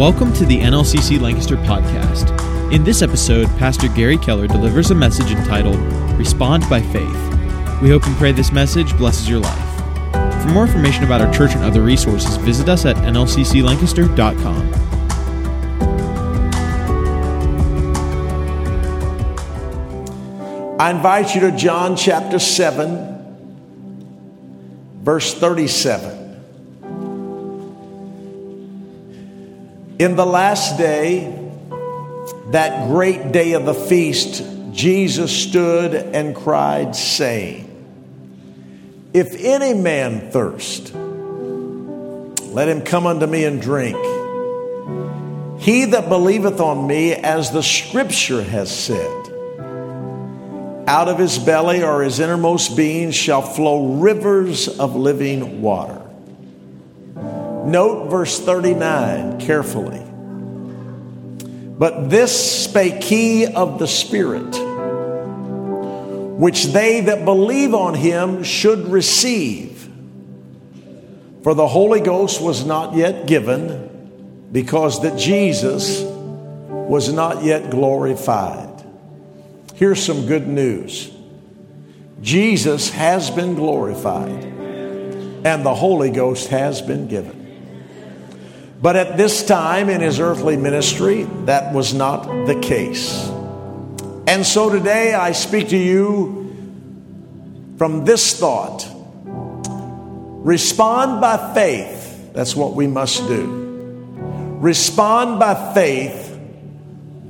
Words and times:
Welcome 0.00 0.32
to 0.32 0.46
the 0.46 0.58
NLCC 0.58 1.20
Lancaster 1.20 1.58
podcast. 1.58 2.32
In 2.72 2.84
this 2.84 3.02
episode, 3.02 3.48
Pastor 3.58 3.86
Gary 3.88 4.16
Keller 4.16 4.46
delivers 4.46 4.90
a 4.90 4.94
message 4.94 5.30
entitled 5.30 5.78
Respond 6.18 6.66
by 6.70 6.80
Faith. 6.80 7.82
We 7.82 7.90
hope 7.90 8.06
and 8.06 8.16
pray 8.16 8.32
this 8.32 8.50
message 8.50 8.96
blesses 8.96 9.28
your 9.28 9.40
life. 9.40 10.42
For 10.42 10.48
more 10.54 10.64
information 10.64 11.04
about 11.04 11.20
our 11.20 11.30
church 11.30 11.54
and 11.54 11.62
other 11.62 11.82
resources, 11.82 12.38
visit 12.38 12.70
us 12.70 12.86
at 12.86 12.96
nlcclancaster.com. 12.96 14.74
I 20.80 20.90
invite 20.92 21.34
you 21.34 21.42
to 21.42 21.54
John 21.54 21.94
chapter 21.94 22.38
7, 22.38 23.42
verse 25.02 25.34
37. 25.34 26.19
In 30.00 30.16
the 30.16 30.24
last 30.24 30.78
day, 30.78 31.30
that 32.52 32.88
great 32.88 33.32
day 33.32 33.52
of 33.52 33.66
the 33.66 33.74
feast, 33.74 34.42
Jesus 34.72 35.30
stood 35.30 35.92
and 35.92 36.34
cried, 36.34 36.96
saying, 36.96 37.66
If 39.12 39.34
any 39.38 39.74
man 39.74 40.30
thirst, 40.30 40.94
let 40.94 42.66
him 42.66 42.80
come 42.80 43.06
unto 43.06 43.26
me 43.26 43.44
and 43.44 43.60
drink. 43.60 43.98
He 45.60 45.84
that 45.84 46.08
believeth 46.08 46.60
on 46.60 46.86
me, 46.86 47.12
as 47.12 47.50
the 47.50 47.62
scripture 47.62 48.42
has 48.42 48.74
said, 48.74 49.18
out 50.88 51.08
of 51.08 51.18
his 51.18 51.38
belly 51.38 51.82
or 51.82 52.02
his 52.04 52.20
innermost 52.20 52.74
being 52.74 53.10
shall 53.10 53.42
flow 53.42 53.96
rivers 53.96 54.66
of 54.66 54.96
living 54.96 55.60
water. 55.60 55.99
Note 57.70 58.08
verse 58.08 58.40
39 58.40 59.38
carefully. 59.38 60.02
But 61.78 62.10
this 62.10 62.64
spake 62.64 63.02
he 63.04 63.46
of 63.46 63.78
the 63.78 63.86
Spirit, 63.86 64.56
which 66.36 66.64
they 66.66 67.02
that 67.02 67.24
believe 67.24 67.72
on 67.72 67.94
him 67.94 68.42
should 68.42 68.88
receive. 68.88 69.88
For 71.44 71.54
the 71.54 71.68
Holy 71.68 72.00
Ghost 72.00 72.40
was 72.40 72.66
not 72.66 72.96
yet 72.96 73.28
given, 73.28 74.48
because 74.50 75.02
that 75.02 75.16
Jesus 75.16 76.02
was 76.02 77.12
not 77.12 77.44
yet 77.44 77.70
glorified. 77.70 78.84
Here's 79.76 80.04
some 80.04 80.26
good 80.26 80.48
news 80.48 81.08
Jesus 82.20 82.90
has 82.90 83.30
been 83.30 83.54
glorified, 83.54 84.44
and 85.46 85.64
the 85.64 85.74
Holy 85.74 86.10
Ghost 86.10 86.48
has 86.48 86.82
been 86.82 87.06
given. 87.06 87.39
But 88.82 88.96
at 88.96 89.16
this 89.16 89.44
time 89.44 89.90
in 89.90 90.00
his 90.00 90.20
earthly 90.20 90.56
ministry, 90.56 91.24
that 91.44 91.74
was 91.74 91.92
not 91.92 92.24
the 92.46 92.58
case. 92.60 93.28
And 94.26 94.46
so 94.46 94.70
today 94.70 95.12
I 95.12 95.32
speak 95.32 95.68
to 95.68 95.76
you 95.76 96.40
from 97.76 98.04
this 98.04 98.38
thought 98.38 98.86
respond 100.42 101.20
by 101.20 101.54
faith. 101.54 102.32
That's 102.32 102.54
what 102.56 102.74
we 102.74 102.86
must 102.86 103.26
do. 103.26 103.44
Respond 104.60 105.38
by 105.38 105.74
faith. 105.74 106.38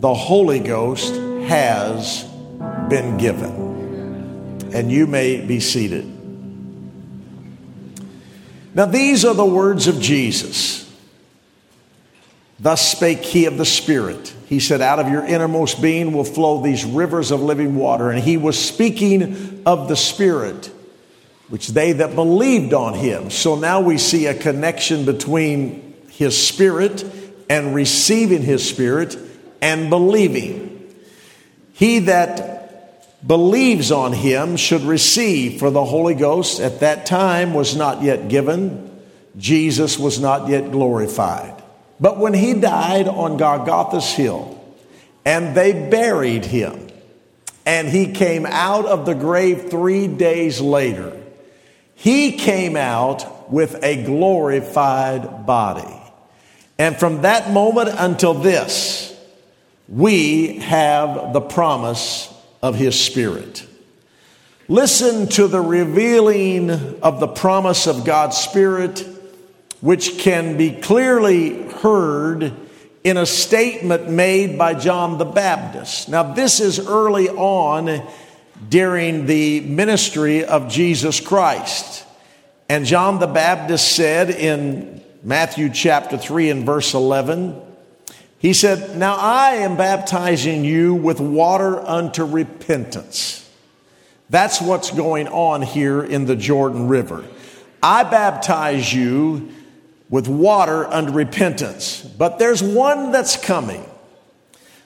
The 0.01 0.15
Holy 0.15 0.61
Ghost 0.61 1.15
has 1.15 2.25
been 2.89 3.17
given. 3.17 4.71
And 4.73 4.91
you 4.91 5.06
may 5.06 5.45
be 5.45 5.61
seated. 5.61 6.05
Now, 8.75 8.87
these 8.87 9.25
are 9.25 9.34
the 9.34 9.45
words 9.45 9.89
of 9.89 10.01
Jesus. 10.01 10.89
Thus 12.61 12.92
spake 12.92 13.20
he 13.20 13.47
of 13.47 13.56
the 13.56 13.64
Spirit. 13.64 14.34
He 14.47 14.61
said, 14.61 14.83
Out 14.83 14.98
of 14.98 15.08
your 15.08 15.25
innermost 15.25 15.80
being 15.80 16.12
will 16.12 16.25
flow 16.25 16.61
these 16.61 16.84
rivers 16.84 17.30
of 17.30 17.41
living 17.41 17.75
water. 17.75 18.11
And 18.11 18.22
he 18.22 18.36
was 18.36 18.58
speaking 18.58 19.62
of 19.65 19.88
the 19.88 19.97
Spirit, 19.97 20.71
which 21.48 21.69
they 21.69 21.93
that 21.93 22.15
believed 22.15 22.75
on 22.75 22.93
him. 22.93 23.31
So 23.31 23.56
now 23.56 23.81
we 23.81 23.97
see 23.97 24.26
a 24.26 24.34
connection 24.34 25.06
between 25.06 25.94
his 26.10 26.37
Spirit 26.37 27.03
and 27.48 27.75
receiving 27.75 28.43
his 28.43 28.69
Spirit 28.69 29.16
and 29.62 29.88
believing. 29.88 30.94
He 31.72 32.00
that 32.00 33.27
believes 33.27 33.91
on 33.91 34.12
him 34.12 34.59
should 34.59 34.82
receive, 34.82 35.59
for 35.60 35.71
the 35.71 35.84
Holy 35.84 36.15
Ghost 36.15 36.60
at 36.60 36.81
that 36.81 37.06
time 37.06 37.54
was 37.54 37.75
not 37.75 38.03
yet 38.03 38.28
given. 38.28 38.87
Jesus 39.38 39.98
was 39.98 40.21
not 40.21 40.48
yet 40.48 40.71
glorified. 40.71 41.59
But 42.00 42.19
when 42.19 42.33
he 42.33 42.55
died 42.55 43.06
on 43.06 43.37
Golgotha's 43.37 44.11
hill, 44.11 44.56
and 45.25 45.55
they 45.55 45.72
buried 45.72 46.47
him, 46.47 46.88
and 47.66 47.88
he 47.88 48.12
came 48.12 48.47
out 48.47 48.87
of 48.87 49.05
the 49.05 49.15
grave 49.15 49.71
three 49.71 50.09
days 50.09 50.60
later, 50.60 51.16
he 51.94 52.33
came 52.33 52.77
out 52.77 53.53
with 53.53 53.83
a 53.84 54.03
glorified 54.03 55.44
body. 55.44 56.00
And 56.78 56.97
from 56.97 57.22
that 57.22 57.50
moment 57.50 57.91
until 57.93 58.33
this, 58.33 59.15
we 59.87 60.59
have 60.60 61.34
the 61.34 61.43
promise 61.43 62.33
of 62.62 62.75
his 62.77 62.99
spirit. 62.99 63.66
Listen 64.69 65.27
to 65.27 65.47
the 65.49 65.60
revealing 65.60 66.71
of 67.03 67.21
the 67.21 67.28
promise 67.28 67.87
of 67.87 68.05
God's 68.06 68.39
spirit, 68.39 69.05
which 69.80 70.18
can 70.18 70.56
be 70.56 70.72
clearly 70.72 71.62
heard 71.70 72.52
in 73.02 73.16
a 73.16 73.24
statement 73.26 74.10
made 74.10 74.58
by 74.58 74.74
John 74.74 75.18
the 75.18 75.24
Baptist. 75.24 76.08
Now, 76.08 76.34
this 76.34 76.60
is 76.60 76.78
early 76.78 77.28
on 77.30 78.06
during 78.68 79.26
the 79.26 79.60
ministry 79.60 80.44
of 80.44 80.68
Jesus 80.68 81.18
Christ. 81.18 82.04
And 82.68 82.84
John 82.84 83.18
the 83.18 83.26
Baptist 83.26 83.96
said 83.96 84.30
in 84.30 85.02
Matthew 85.22 85.70
chapter 85.70 86.18
3 86.18 86.50
and 86.50 86.66
verse 86.66 86.92
11, 86.92 87.60
he 88.38 88.52
said, 88.52 88.98
Now 88.98 89.16
I 89.16 89.56
am 89.56 89.76
baptizing 89.76 90.64
you 90.64 90.94
with 90.94 91.20
water 91.20 91.80
unto 91.80 92.24
repentance. 92.24 93.36
That's 94.28 94.60
what's 94.60 94.91
going 94.91 95.28
on 95.28 95.62
here 95.62 96.02
in 96.02 96.26
the 96.26 96.36
Jordan 96.36 96.88
River. 96.88 97.24
I 97.82 98.04
baptize 98.04 98.92
you 98.92 99.52
with 100.10 100.26
water 100.28 100.84
unto 100.87 101.12
repentance. 101.12 102.03
But 102.03 102.38
there's 102.38 102.62
one 102.62 103.12
that's 103.12 103.37
coming, 103.37 103.84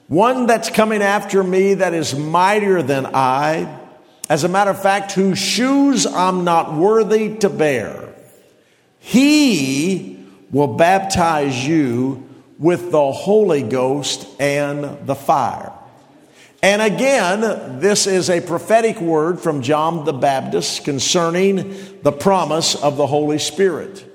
one 0.07 0.47
that's 0.47 0.71
coming 0.71 1.03
after 1.03 1.43
me 1.43 1.75
that 1.75 1.95
is 1.95 2.15
mightier 2.15 2.83
than 2.83 3.07
I. 3.07 3.81
As 4.29 4.45
a 4.45 4.49
matter 4.49 4.71
of 4.71 4.81
fact, 4.81 5.12
whose 5.12 5.39
shoes 5.39 6.07
I'm 6.07 6.45
not 6.45 6.75
worthy 6.75 7.37
to 7.39 7.49
bear. 7.49 8.15
He 9.01 10.25
will 10.51 10.77
baptize 10.77 11.67
you 11.67 12.27
with 12.59 12.91
the 12.91 13.12
Holy 13.12 13.62
Ghost 13.62 14.27
and 14.41 15.06
the 15.06 15.15
fire. 15.15 15.73
And 16.62 16.81
again, 16.81 17.81
this 17.81 18.06
is 18.06 18.31
a 18.31 18.41
prophetic 18.41 18.99
word 18.99 19.41
from 19.41 19.61
John 19.61 20.06
the 20.06 20.15
Baptist 20.15 20.85
concerning 20.85 22.01
the 22.03 22.12
promise 22.12 22.75
of 22.75 22.97
the 22.97 23.06
Holy 23.06 23.39
Spirit. 23.39 24.14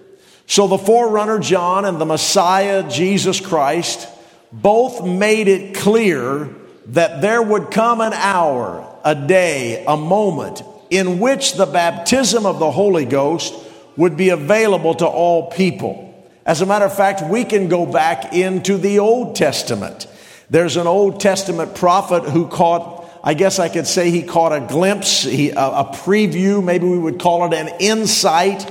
So 0.49 0.65
the 0.65 0.79
forerunner 0.79 1.37
John 1.37 1.85
and 1.85 2.01
the 2.01 2.07
Messiah 2.07 2.81
Jesus 2.89 3.39
Christ 3.39 4.07
both 4.51 5.05
made 5.05 5.47
it 5.47 5.75
clear 5.75 6.49
that 6.87 7.21
there 7.21 7.39
would 7.39 7.69
come 7.69 8.01
an 8.01 8.13
hour, 8.13 8.83
a 9.05 9.13
day, 9.13 9.85
a 9.87 9.95
moment 9.95 10.63
in 10.89 11.19
which 11.19 11.53
the 11.53 11.67
baptism 11.67 12.47
of 12.47 12.57
the 12.57 12.71
Holy 12.71 13.05
Ghost 13.05 13.53
would 13.95 14.17
be 14.17 14.29
available 14.29 14.95
to 14.95 15.05
all 15.05 15.51
people. 15.51 16.27
As 16.47 16.61
a 16.61 16.65
matter 16.65 16.85
of 16.85 16.95
fact, 16.95 17.21
we 17.29 17.43
can 17.43 17.67
go 17.67 17.85
back 17.85 18.33
into 18.33 18.79
the 18.79 18.97
Old 18.97 19.35
Testament. 19.35 20.07
There's 20.49 20.77
an 20.77 20.87
Old 20.87 21.19
Testament 21.19 21.75
prophet 21.75 22.23
who 22.23 22.47
caught, 22.47 23.07
I 23.23 23.35
guess 23.35 23.59
I 23.59 23.69
could 23.69 23.85
say 23.85 24.09
he 24.09 24.23
caught 24.23 24.51
a 24.51 24.61
glimpse, 24.61 25.21
he, 25.21 25.51
a, 25.51 25.59
a 25.59 25.91
preview, 25.93 26.63
maybe 26.63 26.87
we 26.87 26.97
would 26.97 27.19
call 27.19 27.45
it 27.45 27.53
an 27.53 27.67
insight 27.79 28.67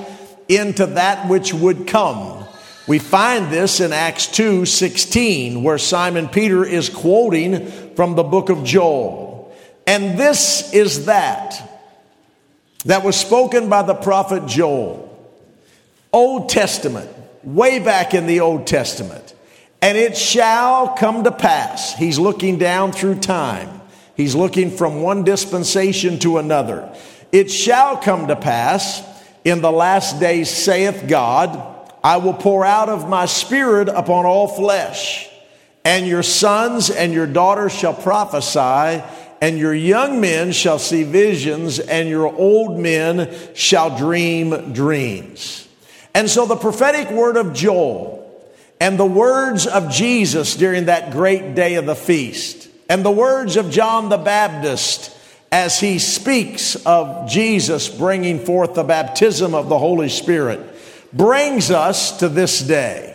into 0.49 0.87
that 0.87 1.29
which 1.29 1.53
would 1.53 1.87
come. 1.87 2.47
We 2.87 2.99
find 2.99 3.53
this 3.53 3.81
in 3.81 3.93
Acts 3.93 4.27
2 4.29 4.65
16, 4.65 5.63
where 5.63 5.79
Simon 5.79 6.29
Peter 6.29 6.65
is 6.65 6.89
quoting 6.89 7.67
from 7.95 8.15
the 8.15 8.23
book 8.23 8.49
of 8.49 8.65
Joel. 8.65 9.55
And 9.87 10.19
this 10.19 10.73
is 10.73 11.05
that 11.07 11.63
that 12.85 13.05
was 13.05 13.17
spoken 13.17 13.69
by 13.69 13.83
the 13.83 13.95
prophet 13.95 14.47
Joel. 14.47 15.05
Old 16.13 16.49
Testament 16.49 17.11
way 17.45 17.79
back 17.79 18.15
in 18.15 18.27
the 18.27 18.41
Old 18.41 18.67
Testament. 18.67 19.35
And 19.81 19.97
it 19.97 20.17
shall 20.17 20.95
come 20.95 21.25
to 21.25 21.31
pass. 21.31 21.95
He's 21.95 22.19
looking 22.19 22.59
down 22.59 22.93
through 22.93 23.21
time. 23.21 23.81
He's 24.17 24.35
looking 24.35 24.71
from 24.71 25.03
one 25.03 25.25
dispensation 25.25 26.19
to 26.21 26.39
another. 26.39 26.93
It 27.31 27.51
shall 27.51 27.97
come 27.97 28.29
to 28.29 28.37
pass 28.37 29.03
in 29.49 29.61
the 29.61 29.73
last 29.73 30.21
days, 30.21 30.51
saith 30.51 31.05
God, 31.09 31.77
I 32.03 32.19
will 32.19 32.35
pour 32.35 32.65
out 32.65 32.89
of 32.89 33.09
my 33.09 33.27
spirit 33.27 33.89
upon 33.89 34.27
all 34.27 34.49
flesh, 34.49 35.29
and 35.85 36.07
your 36.07 36.23
sons 36.23 36.91
and 36.91 37.13
your 37.13 37.27
daughters 37.27 37.73
shall 37.73 37.95
prophesy, 37.95 39.03
and 39.41 39.59
your 39.59 39.75
young 39.75 40.21
men 40.21 40.53
shall 40.53 40.79
see 40.79 41.05
visions, 41.05 41.79
and 41.79 42.09
your 42.09 42.33
old 42.35 42.79
men 42.79 43.31
shall 43.55 43.97
dream 43.97 44.73
dreams. 44.73 45.69
And 46.15 46.29
so 46.29 46.47
the 46.47 46.57
prophetic 46.57 47.11
word 47.11 47.37
of 47.37 47.53
Joel 47.53 48.19
and 48.81 48.99
the 48.99 49.07
words 49.07 49.67
of 49.67 49.91
Jesus 49.91 50.57
during 50.57 50.87
that 50.87 51.11
great 51.11 51.55
day 51.55 51.75
of 51.75 51.87
the 51.87 51.95
feast, 51.95 52.69
and 52.89 53.05
the 53.05 53.11
words 53.11 53.57
of 53.57 53.71
John 53.71 54.09
the 54.09 54.19
Baptist 54.19 55.15
as 55.51 55.81
he 55.81 55.99
speaks 55.99 56.77
of 56.87 57.29
Jesus 57.29 57.89
bringing 57.89 58.45
forth 58.45 58.75
the 58.75 58.85
baptism 58.85 59.55
of 59.55 59.69
the 59.69 59.79
Holy 59.79 60.09
Spirit, 60.09 60.61
brings 61.13 61.71
us 61.71 62.19
to 62.19 62.29
this 62.29 62.61
day. 62.61 63.15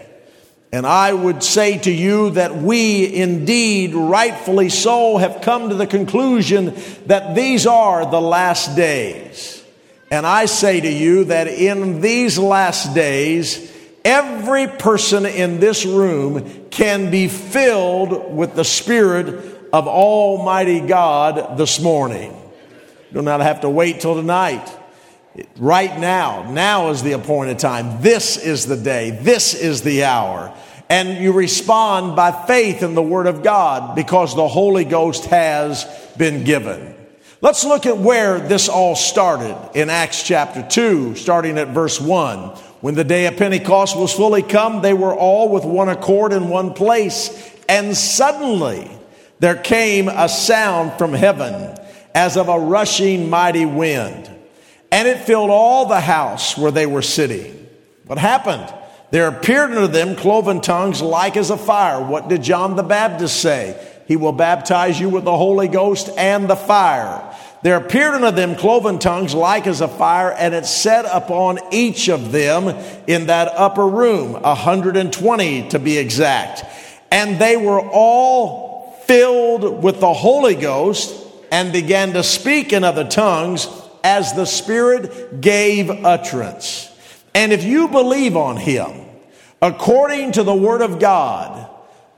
And 0.72 0.88
I 0.88 1.14
would 1.14 1.44
say 1.44 1.78
to 1.78 1.92
you 1.92 2.32
that 2.32 2.56
we 2.56 3.14
indeed, 3.14 3.94
rightfully 3.94 4.70
so, 4.70 5.18
have 5.18 5.42
come 5.42 5.70
to 5.70 5.76
the 5.76 5.86
conclusion 5.86 6.74
that 7.06 7.36
these 7.36 7.68
are 7.68 8.10
the 8.10 8.20
last 8.20 8.76
days. 8.76 9.64
And 10.10 10.26
I 10.26 10.46
say 10.46 10.82
to 10.82 10.92
you 10.92 11.26
that 11.26 11.48
in 11.48 12.02
these 12.02 12.40
last 12.40 12.96
days, 12.96 13.72
every 14.04 14.68
person 14.68 15.28
in 15.28 15.60
this 15.60 15.86
room 15.86 16.68
can 16.72 17.12
be 17.12 17.28
filled 17.28 18.36
with 18.36 18.56
the 18.56 18.66
Spirit 18.66 19.53
of 19.74 19.88
Almighty 19.88 20.82
God 20.82 21.58
this 21.58 21.82
morning. 21.82 22.40
Do 23.12 23.24
not 23.24 23.42
have 23.42 23.62
to 23.62 23.70
wait 23.70 24.02
till 24.02 24.14
tonight. 24.14 24.72
Right 25.58 26.00
now, 26.00 26.52
now 26.52 26.92
is 26.92 27.02
the 27.02 27.14
appointed 27.14 27.58
time. 27.58 28.00
This 28.00 28.38
is 28.38 28.68
the 28.68 28.78
day. 28.78 29.10
This 29.10 29.56
is 29.56 29.82
the 29.82 30.04
hour. 30.04 30.56
And 30.90 31.18
you 31.18 31.32
respond 31.34 32.16
by 32.16 32.46
faith 32.46 32.84
in 32.84 32.94
the 32.94 33.02
Word 33.02 33.26
of 33.26 33.42
God 33.42 33.96
because 33.96 34.36
the 34.36 34.48
Holy 34.48 34.86
Ghost 34.86 35.26
has 35.26 35.86
been 36.20 36.44
given. 36.44 36.94
Let's 37.42 37.66
look 37.66 37.88
at 37.88 37.98
where 37.98 38.40
this 38.40 38.70
all 38.70 38.96
started 38.96 39.58
in 39.74 39.90
Acts 39.90 40.22
chapter 40.22 40.62
2, 40.70 41.16
starting 41.16 41.58
at 41.58 41.70
verse 41.70 42.00
1. 42.00 42.50
When 42.82 42.94
the 42.94 43.04
day 43.04 43.26
of 43.26 43.38
Pentecost 43.38 43.98
was 43.98 44.14
fully 44.14 44.44
come, 44.44 44.84
they 44.84 44.94
were 44.94 45.16
all 45.16 45.50
with 45.50 45.66
one 45.66 45.90
accord 45.90 46.32
in 46.32 46.50
one 46.50 46.76
place. 46.76 47.52
And 47.68 47.98
suddenly, 47.98 49.00
there 49.44 49.56
came 49.56 50.08
a 50.08 50.30
sound 50.30 50.94
from 50.94 51.12
heaven 51.12 51.78
as 52.16 52.38
of 52.38 52.48
a 52.48 52.58
rushing 52.58 53.30
mighty 53.30 53.66
wind, 53.66 54.32
and 54.90 55.06
it 55.06 55.20
filled 55.20 55.50
all 55.50 55.86
the 55.86 56.00
house 56.00 56.58
where 56.58 56.72
they 56.72 56.86
were 56.86 57.02
sitting. 57.02 57.68
What 58.06 58.20
happened? 58.20 58.74
There 59.12 59.28
appeared 59.28 59.72
unto 59.72 59.88
them 59.88 60.16
cloven 60.16 60.62
tongues 60.62 61.02
like 61.02 61.36
as 61.36 61.50
a 61.50 61.58
fire. 61.58 62.02
What 62.02 62.30
did 62.30 62.42
John 62.42 62.78
the 62.78 62.84
Baptist 62.84 63.42
say? 63.42 63.76
He 64.08 64.16
will 64.16 64.32
baptize 64.32 64.98
you 64.98 65.10
with 65.10 65.26
the 65.26 65.36
Holy 65.36 65.68
Ghost 65.68 66.10
and 66.16 66.50
the 66.50 66.56
fire. 66.56 67.22
There 67.64 67.76
appeared 67.76 68.16
unto 68.16 68.32
them 68.32 68.56
cloven 68.56 68.98
tongues 68.98 69.36
like 69.36 69.68
as 69.68 69.82
a 69.82 69.90
fire, 69.90 70.32
and 70.32 70.54
it 70.54 70.66
set 70.66 71.04
upon 71.04 71.60
each 71.74 72.08
of 72.08 72.32
them 72.32 72.82
in 73.08 73.26
that 73.26 73.50
upper 73.50 73.86
room, 73.86 74.36
a 74.42 74.56
hundred 74.56 74.96
and 74.96 75.12
twenty 75.12 75.68
to 75.68 75.80
be 75.80 75.98
exact. 75.98 76.64
And 77.12 77.38
they 77.40 77.58
were 77.58 77.82
all 77.82 78.73
filled 79.08 79.84
with 79.84 80.00
the 80.00 80.14
Holy 80.14 80.56
Ghost 80.56 81.14
and 81.52 81.72
began 81.72 82.14
to 82.14 82.24
speak 82.24 82.74
in 82.74 82.84
other 82.84 83.08
tongues 83.08 83.68
as 84.04 84.34
the 84.34 84.46
Spirit 84.46 85.42
gave 85.42 85.90
utterance. 85.90 86.90
And 87.36 87.52
if 87.52 87.64
you 87.64 87.88
believe 87.88 88.36
on 88.36 88.58
Him 88.58 89.06
according 89.62 90.34
to 90.34 90.44
the 90.44 90.56
Word 90.56 90.82
of 90.82 91.00
God, 91.00 91.70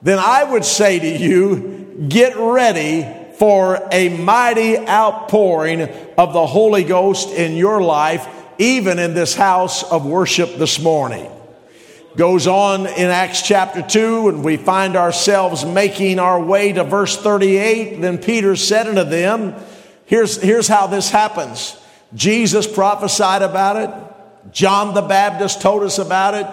then 0.02 0.20
I 0.20 0.44
would 0.44 0.66
say 0.66 1.00
to 1.00 1.08
you, 1.08 2.06
get 2.08 2.36
ready 2.38 3.08
for 3.38 3.88
a 3.92 4.10
mighty 4.10 4.78
outpouring 4.78 5.82
of 6.18 6.34
the 6.34 6.46
Holy 6.46 6.84
Ghost 6.84 7.30
in 7.30 7.56
your 7.56 7.82
life, 7.82 8.28
even 8.58 9.00
in 9.00 9.14
this 9.14 9.36
house 9.36 9.84
of 9.84 10.06
worship 10.06 10.56
this 10.56 10.80
morning 10.80 11.30
goes 12.18 12.48
on 12.48 12.88
in 12.88 13.10
Acts 13.10 13.42
chapter 13.42 13.82
2, 13.82 14.30
and 14.30 14.44
we 14.44 14.58
find 14.58 14.96
ourselves 14.96 15.66
making 15.66 16.20
our 16.20 16.42
way 16.42 16.72
to 16.72 16.84
verse 16.84 17.18
38. 17.18 18.02
Then 18.02 18.18
Peter 18.18 18.56
said 18.56 18.88
unto 18.88 19.04
them, 19.04 19.56
Here's, 20.06 20.42
here's 20.42 20.68
how 20.68 20.88
this 20.88 21.10
happens 21.10 21.78
Jesus 22.14 22.68
prophesied 22.68 23.42
about 23.42 23.78
it, 23.78 24.54
John 24.54 24.94
the 24.94 25.02
Baptist 25.02 25.62
told 25.62 25.84
us 25.84 25.98
about 25.98 26.36
it, 26.36 26.48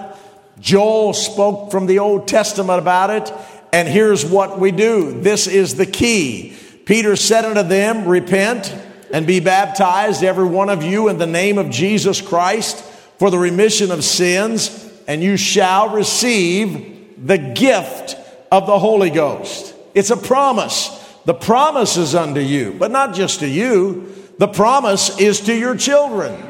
Joel 0.61 1.13
spoke 1.13 1.71
from 1.71 1.87
the 1.87 2.01
Old 2.01 2.27
Testament 2.27 2.79
about 2.79 3.11
it, 3.11 3.33
and 3.73 3.87
here's 3.87 4.25
what 4.25 4.59
we 4.59 4.73
do. 4.73 5.21
This 5.21 5.47
is 5.47 5.77
the 5.77 5.87
key. 5.87 6.57
Peter 6.85 7.15
said 7.15 7.45
unto 7.45 7.63
them, 7.63 8.09
Repent 8.09 8.75
and 9.13 9.27
be 9.27 9.41
baptized, 9.41 10.25
every 10.25 10.47
one 10.47 10.69
of 10.69 10.83
you, 10.83 11.09
in 11.09 11.19
the 11.19 11.27
name 11.27 11.59
of 11.59 11.71
Jesus 11.71 12.21
Christ 12.21 12.85
for 13.19 13.31
the 13.31 13.39
remission 13.39 13.93
of 13.93 14.03
sins 14.03 14.82
and 15.07 15.23
you 15.23 15.37
shall 15.37 15.91
receive 15.91 17.27
the 17.27 17.39
gift 17.39 18.17
of 18.51 18.67
the 18.67 18.79
Holy 18.79 19.11
Ghost. 19.11 19.75
It's 19.95 20.11
a 20.11 20.17
promise. 20.17 20.89
The 21.25 21.35
promise 21.35 21.97
is 21.97 22.15
unto 22.15 22.41
you, 22.41 22.75
but 22.79 22.91
not 22.91 23.15
just 23.15 23.41
to 23.41 23.49
you. 23.49 24.13
The 24.39 24.49
promise 24.49 25.19
is 25.21 25.41
to 25.43 25.55
your 25.55 25.77
children, 25.77 26.43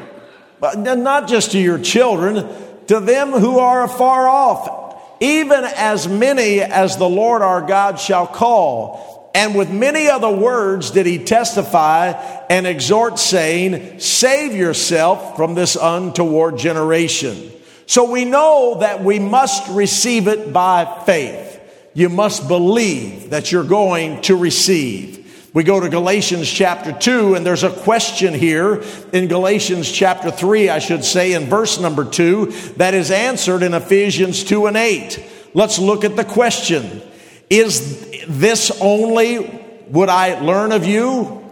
but 0.59 0.79
not 0.79 1.27
just 1.27 1.51
to 1.51 1.59
your 1.59 1.77
children, 1.77 2.47
to 2.87 2.99
them 2.99 3.31
who 3.31 3.59
are 3.59 3.83
afar 3.83 4.27
off, 4.27 4.97
even 5.19 5.63
as 5.63 6.07
many 6.07 6.61
as 6.61 6.97
the 6.97 7.07
Lord 7.07 7.41
our 7.41 7.61
God 7.61 7.99
shall 7.99 8.27
call. 8.27 9.31
And 9.35 9.55
with 9.55 9.69
many 9.69 10.09
other 10.09 10.29
words 10.29 10.91
did 10.91 11.05
he 11.05 11.23
testify 11.23 12.11
and 12.49 12.67
exhort, 12.67 13.19
saying, 13.19 13.99
Save 13.99 14.55
yourself 14.55 15.35
from 15.35 15.55
this 15.55 15.75
untoward 15.79 16.57
generation. 16.57 17.51
So 17.93 18.09
we 18.09 18.25
know 18.25 18.77
that 18.79 19.03
we 19.03 19.19
must 19.19 19.69
receive 19.69 20.27
it 20.27 20.51
by 20.51 21.03
faith. 21.05 21.61
You 21.93 22.09
must 22.09 22.47
believe 22.47 23.29
that 23.29 23.51
you're 23.51 23.63
going 23.63 24.19
to 24.23 24.35
receive. 24.35 25.51
We 25.53 25.63
go 25.63 25.79
to 25.79 25.89
Galatians 25.89 26.49
chapter 26.49 26.91
2, 26.91 27.35
and 27.35 27.45
there's 27.45 27.61
a 27.61 27.69
question 27.69 28.33
here 28.33 28.83
in 29.13 29.27
Galatians 29.27 29.91
chapter 29.91 30.31
3, 30.31 30.69
I 30.69 30.79
should 30.79 31.05
say, 31.05 31.33
in 31.33 31.45
verse 31.45 31.79
number 31.79 32.03
2, 32.03 32.47
that 32.77 32.95
is 32.95 33.11
answered 33.11 33.61
in 33.61 33.75
Ephesians 33.75 34.43
2 34.43 34.65
and 34.65 34.75
8. 34.75 35.23
Let's 35.53 35.77
look 35.77 36.03
at 36.03 36.15
the 36.15 36.25
question 36.25 37.03
Is 37.51 38.25
this 38.27 38.71
only 38.81 39.85
would 39.89 40.09
I 40.09 40.39
learn 40.39 40.71
of 40.71 40.83
you? 40.87 41.42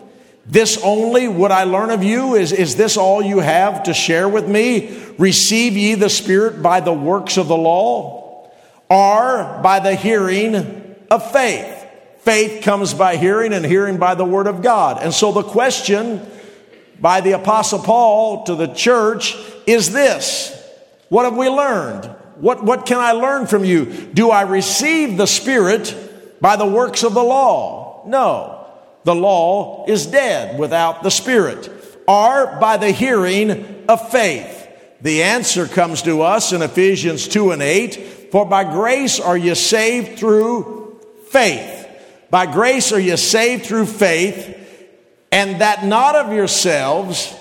This 0.51 0.77
only 0.84 1.29
would 1.29 1.50
I 1.50 1.63
learn 1.63 1.91
of 1.91 2.03
you? 2.03 2.36
Is, 2.36 2.51
is 2.51 2.75
this 2.75 2.98
all 2.98 3.22
you 3.22 3.39
have 3.39 3.84
to 3.84 3.93
share 3.93 4.27
with 4.27 4.50
me? 4.50 5.01
Receive 5.17 5.77
ye 5.77 5.96
the 5.96 6.10
Spirit 6.10 6.62
by 6.62 6.81
the 6.81 6.91
works 6.91 7.38
of 7.38 7.48
the 7.48 7.55
law 7.55 8.50
or 8.89 9.60
by 9.63 9.79
the 9.79 9.96
hearing 9.96 10.98
of 11.10 11.31
faith? 11.31 11.88
Faith 12.20 12.63
comes 12.63 12.93
by 12.93 13.15
hearing 13.15 13.53
and 13.53 13.65
hearing 13.65 13.98
by 13.98 14.13
the 14.13 14.25
word 14.25 14.46
of 14.46 14.62
God. 14.62 15.01
And 15.01 15.13
so 15.13 15.31
the 15.31 15.41
question 15.41 16.20
by 17.00 17.22
the 17.22 17.31
apostle 17.31 17.79
Paul 17.79 18.43
to 18.43 18.55
the 18.55 18.67
church 18.67 19.38
is 19.65 19.93
this. 19.93 20.51
What 21.08 21.24
have 21.24 21.38
we 21.38 21.48
learned? 21.48 22.05
What, 22.36 22.62
what 22.62 22.86
can 22.86 22.98
I 22.98 23.13
learn 23.13 23.48
from 23.48 23.63
you? 23.63 23.86
Do 23.86 24.31
I 24.31 24.41
receive 24.41 25.15
the 25.15 25.27
Spirit 25.27 25.96
by 26.41 26.58
the 26.58 26.65
works 26.65 27.03
of 27.03 27.13
the 27.13 27.24
law? 27.24 28.03
No. 28.05 28.61
The 29.03 29.15
law 29.15 29.86
is 29.88 30.05
dead 30.05 30.60
without 30.60 31.03
the 31.03 31.12
Spirit, 31.12 31.70
or 32.08 32.58
by 32.60 32.77
the 32.77 32.91
hearing 32.91 33.86
of 33.88 34.12
faith. 34.12 34.67
The 35.01 35.24
answer 35.24 35.67
comes 35.67 36.03
to 36.03 36.22
us 36.22 36.53
in 36.53 36.62
Ephesians 36.62 37.27
2 37.27 37.51
and 37.51 37.62
8 37.62 38.31
For 38.31 38.46
by 38.46 38.63
grace 38.63 39.20
are 39.20 39.38
you 39.38 39.55
saved 39.55 40.20
through 40.20 41.00
faith. 41.29 41.88
By 42.29 42.46
grace 42.46 42.91
are 42.91 43.00
you 43.00 43.17
saved 43.17 43.65
through 43.65 43.88
faith, 43.88 44.58
and 45.31 45.62
that 45.62 45.86
not 45.86 46.15
of 46.15 46.31
yourselves, 46.31 47.36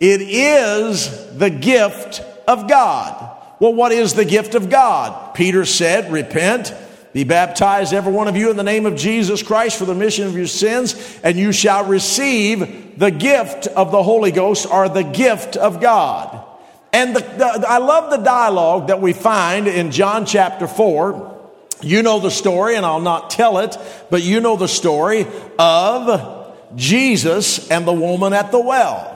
it 0.00 0.22
is 0.22 1.36
the 1.36 1.50
gift 1.50 2.20
of 2.48 2.68
God. 2.68 3.30
Well, 3.60 3.74
what 3.74 3.92
is 3.92 4.14
the 4.14 4.24
gift 4.24 4.54
of 4.54 4.70
God? 4.70 5.34
Peter 5.34 5.64
said, 5.64 6.12
Repent 6.12 6.74
be 7.14 7.22
baptized, 7.22 7.94
every 7.94 8.12
one 8.12 8.26
of 8.26 8.36
you, 8.36 8.50
in 8.50 8.56
the 8.56 8.64
name 8.64 8.86
of 8.86 8.96
Jesus 8.96 9.40
Christ 9.40 9.78
for 9.78 9.84
the 9.84 9.94
remission 9.94 10.26
of 10.26 10.36
your 10.36 10.48
sins, 10.48 11.20
and 11.22 11.38
you 11.38 11.52
shall 11.52 11.84
receive 11.86 12.98
the 12.98 13.12
gift 13.12 13.68
of 13.68 13.92
the 13.92 14.02
Holy 14.02 14.32
Ghost 14.32 14.66
or 14.68 14.88
the 14.88 15.04
gift 15.04 15.56
of 15.56 15.80
God. 15.80 16.44
And 16.92 17.14
the, 17.14 17.20
the, 17.20 17.64
I 17.68 17.78
love 17.78 18.10
the 18.10 18.16
dialogue 18.16 18.88
that 18.88 19.00
we 19.00 19.12
find 19.12 19.68
in 19.68 19.92
John 19.92 20.26
chapter 20.26 20.66
4. 20.66 21.52
You 21.82 22.02
know 22.02 22.18
the 22.18 22.32
story, 22.32 22.74
and 22.74 22.84
I'll 22.84 23.00
not 23.00 23.30
tell 23.30 23.58
it, 23.58 23.78
but 24.10 24.22
you 24.22 24.40
know 24.40 24.56
the 24.56 24.66
story 24.66 25.24
of 25.56 26.52
Jesus 26.74 27.70
and 27.70 27.86
the 27.86 27.92
woman 27.92 28.32
at 28.32 28.50
the 28.50 28.60
well. 28.60 29.13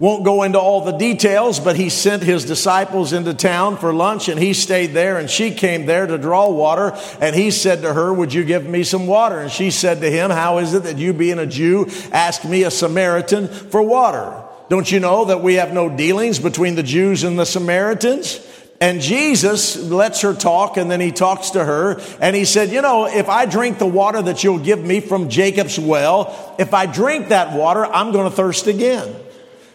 Won't 0.00 0.24
go 0.24 0.42
into 0.42 0.58
all 0.58 0.84
the 0.84 0.98
details, 0.98 1.60
but 1.60 1.76
he 1.76 1.88
sent 1.88 2.24
his 2.24 2.44
disciples 2.44 3.12
into 3.12 3.32
town 3.32 3.76
for 3.76 3.92
lunch 3.92 4.28
and 4.28 4.40
he 4.40 4.52
stayed 4.52 4.88
there 4.88 5.18
and 5.18 5.30
she 5.30 5.52
came 5.52 5.86
there 5.86 6.04
to 6.04 6.18
draw 6.18 6.50
water 6.50 6.98
and 7.20 7.34
he 7.34 7.52
said 7.52 7.82
to 7.82 7.94
her, 7.94 8.12
would 8.12 8.34
you 8.34 8.42
give 8.42 8.66
me 8.66 8.82
some 8.82 9.06
water? 9.06 9.38
And 9.38 9.52
she 9.52 9.70
said 9.70 10.00
to 10.00 10.10
him, 10.10 10.30
how 10.30 10.58
is 10.58 10.74
it 10.74 10.82
that 10.82 10.98
you 10.98 11.12
being 11.12 11.38
a 11.38 11.46
Jew 11.46 11.86
ask 12.10 12.44
me 12.44 12.64
a 12.64 12.72
Samaritan 12.72 13.46
for 13.46 13.82
water? 13.82 14.42
Don't 14.68 14.90
you 14.90 14.98
know 14.98 15.26
that 15.26 15.42
we 15.42 15.54
have 15.54 15.72
no 15.72 15.88
dealings 15.88 16.40
between 16.40 16.74
the 16.74 16.82
Jews 16.82 17.22
and 17.22 17.38
the 17.38 17.46
Samaritans? 17.46 18.44
And 18.80 19.00
Jesus 19.00 19.76
lets 19.76 20.22
her 20.22 20.34
talk 20.34 20.76
and 20.76 20.90
then 20.90 21.00
he 21.00 21.12
talks 21.12 21.50
to 21.50 21.64
her 21.64 22.00
and 22.20 22.34
he 22.34 22.44
said, 22.44 22.70
you 22.70 22.82
know, 22.82 23.06
if 23.06 23.28
I 23.28 23.46
drink 23.46 23.78
the 23.78 23.86
water 23.86 24.20
that 24.20 24.42
you'll 24.42 24.58
give 24.58 24.84
me 24.84 24.98
from 24.98 25.28
Jacob's 25.28 25.78
well, 25.78 26.56
if 26.58 26.74
I 26.74 26.86
drink 26.86 27.28
that 27.28 27.56
water, 27.56 27.86
I'm 27.86 28.10
going 28.10 28.28
to 28.28 28.36
thirst 28.36 28.66
again. 28.66 29.14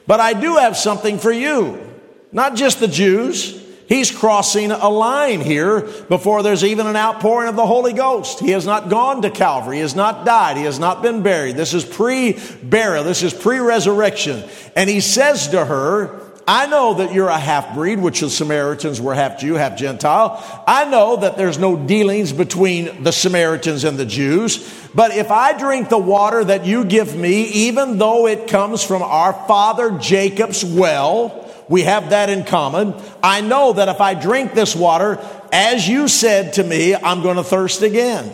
But 0.09 0.19
I 0.19 0.33
do 0.33 0.55
have 0.55 0.75
something 0.75 1.19
for 1.19 1.31
you. 1.31 1.87
Not 2.31 2.55
just 2.55 2.79
the 2.79 2.87
Jews. 2.87 3.63
He's 3.87 4.09
crossing 4.09 4.71
a 4.71 4.89
line 4.89 5.39
here 5.39 5.81
before 5.81 6.41
there's 6.41 6.63
even 6.63 6.87
an 6.87 6.95
outpouring 6.95 7.47
of 7.47 7.55
the 7.55 7.67
Holy 7.67 7.93
Ghost. 7.93 8.39
He 8.39 8.49
has 8.49 8.65
not 8.65 8.89
gone 8.89 9.21
to 9.21 9.29
Calvary. 9.29 9.75
He 9.75 9.81
has 9.81 9.95
not 9.95 10.25
died. 10.25 10.57
He 10.57 10.63
has 10.63 10.79
not 10.79 11.03
been 11.03 11.21
buried. 11.21 11.57
This 11.57 11.75
is 11.75 11.85
pre-burial. 11.85 13.03
This 13.03 13.21
is 13.21 13.35
pre-resurrection. 13.35 14.43
And 14.75 14.89
he 14.89 14.99
says 14.99 15.49
to 15.49 15.63
her, 15.63 16.28
I 16.49 16.65
know 16.65 16.95
that 16.95 17.13
you're 17.13 17.27
a 17.27 17.37
half 17.37 17.75
breed, 17.75 17.99
which 17.99 18.21
the 18.21 18.29
Samaritans 18.31 18.99
were 18.99 19.13
half 19.13 19.39
Jew, 19.39 19.53
half 19.53 19.77
Gentile. 19.77 20.63
I 20.65 20.89
know 20.89 21.17
that 21.17 21.37
there's 21.37 21.59
no 21.59 21.77
dealings 21.77 22.33
between 22.33 23.03
the 23.03 23.11
Samaritans 23.11 23.83
and 23.83 23.99
the 23.99 24.05
Jews. 24.07 24.67
But 24.95 25.11
if 25.11 25.29
I 25.29 25.55
drink 25.55 25.89
the 25.89 25.99
water 25.99 26.43
that 26.43 26.65
you 26.65 26.85
give 26.85 27.15
me, 27.15 27.43
even 27.43 27.99
though 27.99 28.25
it 28.25 28.47
comes 28.47 28.83
from 28.83 29.03
our 29.03 29.31
father 29.31 29.99
Jacob's 29.99 30.65
well, 30.65 31.53
we 31.69 31.83
have 31.83 32.09
that 32.09 32.31
in 32.31 32.43
common. 32.45 32.95
I 33.21 33.41
know 33.41 33.73
that 33.73 33.87
if 33.87 34.01
I 34.01 34.15
drink 34.15 34.55
this 34.55 34.75
water, 34.75 35.23
as 35.53 35.87
you 35.87 36.07
said 36.07 36.53
to 36.53 36.63
me, 36.63 36.95
I'm 36.95 37.21
going 37.21 37.37
to 37.37 37.43
thirst 37.43 37.83
again. 37.83 38.27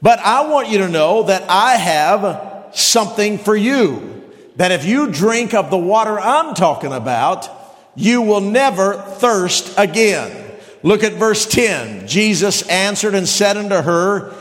But 0.00 0.20
I 0.20 0.48
want 0.48 0.68
you 0.68 0.78
to 0.78 0.88
know 0.88 1.24
that 1.24 1.50
I 1.50 1.74
have 1.74 2.76
something 2.76 3.38
for 3.38 3.56
you 3.56 4.19
that 4.60 4.72
if 4.72 4.84
you 4.84 5.10
drink 5.10 5.54
of 5.54 5.70
the 5.70 5.78
water 5.78 6.20
I'm 6.20 6.52
talking 6.52 6.92
about, 6.92 7.48
you 7.94 8.20
will 8.20 8.42
never 8.42 8.92
thirst 8.92 9.72
again. 9.78 10.52
Look 10.82 11.02
at 11.02 11.14
verse 11.14 11.46
10. 11.46 12.06
Jesus 12.06 12.60
answered 12.68 13.14
and 13.14 13.26
said 13.26 13.56
unto 13.56 13.76
her, 13.76 14.34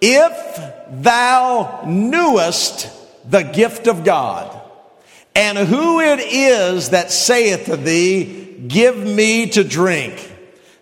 If 0.00 1.02
thou 1.02 1.82
knewest 1.86 2.90
the 3.30 3.42
gift 3.42 3.86
of 3.86 4.02
God, 4.02 4.58
and 5.34 5.58
who 5.58 6.00
it 6.00 6.20
is 6.20 6.88
that 6.88 7.10
saith 7.10 7.66
to 7.66 7.76
thee, 7.76 8.56
Give 8.66 8.96
me 8.96 9.50
to 9.50 9.62
drink, 9.62 10.32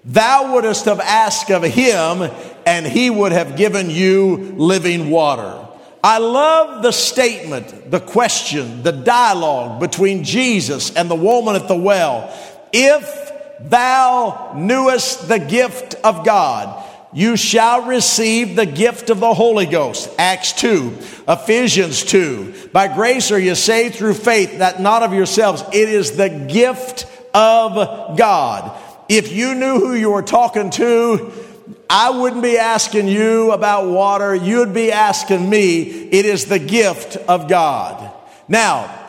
thou 0.05 0.55
wouldst 0.55 0.85
have 0.85 1.01
asked 1.01 1.51
of 1.51 1.65
him, 1.65 2.31
and 2.65 2.87
he 2.87 3.11
would 3.11 3.33
have 3.33 3.57
given 3.57 3.91
you 3.91 4.55
living 4.57 5.11
water. 5.11 5.64
I 6.05 6.19
love 6.19 6.83
the 6.83 6.93
statement, 6.93 7.91
the 7.91 7.99
question, 7.99 8.83
the 8.83 8.93
dialogue 8.93 9.81
between 9.81 10.23
Jesus 10.23 10.95
and 10.95 11.11
the 11.11 11.15
woman 11.15 11.57
at 11.57 11.67
the 11.67 11.79
well. 11.79 12.31
If 12.75 13.33
thou 13.71 14.53
knewest 14.55 15.29
the 15.29 15.39
gift 15.39 15.95
of 16.05 16.23
God, 16.23 16.85
you 17.15 17.39
shall 17.39 17.87
receive 17.87 18.55
the 18.55 18.67
gift 18.67 19.09
of 19.09 19.19
the 19.19 19.33
Holy 19.33 19.65
Ghost. 19.65 20.11
Acts 20.19 20.53
2, 20.53 20.99
Ephesians 21.27 22.05
2. 22.05 22.69
By 22.71 22.95
grace 22.95 23.31
are 23.31 23.39
you 23.39 23.55
saved 23.55 23.95
through 23.95 24.15
faith, 24.15 24.59
that 24.59 24.83
not 24.83 25.03
of 25.03 25.15
yourselves. 25.15 25.65
It 25.73 25.89
is 25.89 26.19
the 26.19 26.29
gift 26.29 27.07
of 27.33 28.19
God. 28.19 28.79
If 29.09 29.33
you 29.33 29.55
knew 29.55 29.81
who 29.81 29.95
you 29.95 30.11
were 30.11 30.21
talking 30.21 30.69
to, 30.73 31.33
I 31.89 32.11
wouldn't 32.11 32.43
be 32.43 32.59
asking 32.59 33.09
you 33.09 33.53
about 33.53 33.89
water. 33.89 34.35
You'd 34.35 34.75
be 34.75 34.91
asking 34.91 35.49
me. 35.49 35.83
It 35.83 36.25
is 36.25 36.47
the 36.47 36.59
gift 36.59 37.17
of 37.17 37.49
God. 37.49 38.13
Now, 38.49 39.01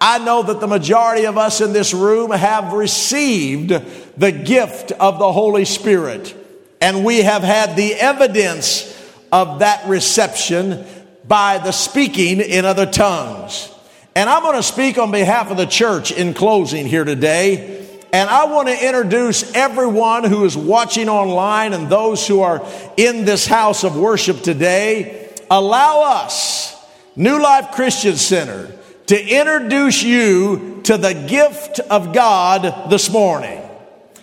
I 0.00 0.18
know 0.18 0.42
that 0.42 0.60
the 0.60 0.66
majority 0.66 1.26
of 1.26 1.38
us 1.38 1.60
in 1.60 1.72
this 1.72 1.94
room 1.94 2.30
have 2.30 2.72
received 2.72 3.70
the 4.18 4.32
gift 4.32 4.92
of 4.92 5.18
the 5.18 5.32
Holy 5.32 5.64
Spirit, 5.64 6.36
and 6.80 7.04
we 7.04 7.22
have 7.22 7.42
had 7.42 7.76
the 7.76 7.94
evidence 7.94 8.90
of 9.32 9.60
that 9.60 9.88
reception 9.88 10.84
by 11.26 11.58
the 11.58 11.72
speaking 11.72 12.40
in 12.40 12.64
other 12.64 12.86
tongues. 12.86 13.70
And 14.14 14.28
I'm 14.28 14.42
going 14.42 14.56
to 14.56 14.62
speak 14.62 14.98
on 14.98 15.10
behalf 15.10 15.50
of 15.50 15.56
the 15.56 15.66
church 15.66 16.12
in 16.12 16.34
closing 16.34 16.86
here 16.86 17.04
today. 17.04 17.83
And 18.14 18.30
I 18.30 18.44
want 18.44 18.68
to 18.68 18.86
introduce 18.86 19.42
everyone 19.56 20.22
who 20.22 20.44
is 20.44 20.56
watching 20.56 21.08
online 21.08 21.72
and 21.72 21.88
those 21.88 22.24
who 22.24 22.42
are 22.42 22.64
in 22.96 23.24
this 23.24 23.44
house 23.44 23.82
of 23.82 23.96
worship 23.96 24.40
today. 24.40 25.34
Allow 25.50 26.22
us, 26.22 26.80
New 27.16 27.42
Life 27.42 27.72
Christian 27.72 28.14
Center, 28.14 28.70
to 29.06 29.20
introduce 29.20 30.04
you 30.04 30.80
to 30.84 30.96
the 30.96 31.12
gift 31.12 31.80
of 31.80 32.14
God 32.14 32.88
this 32.88 33.10
morning. 33.10 33.60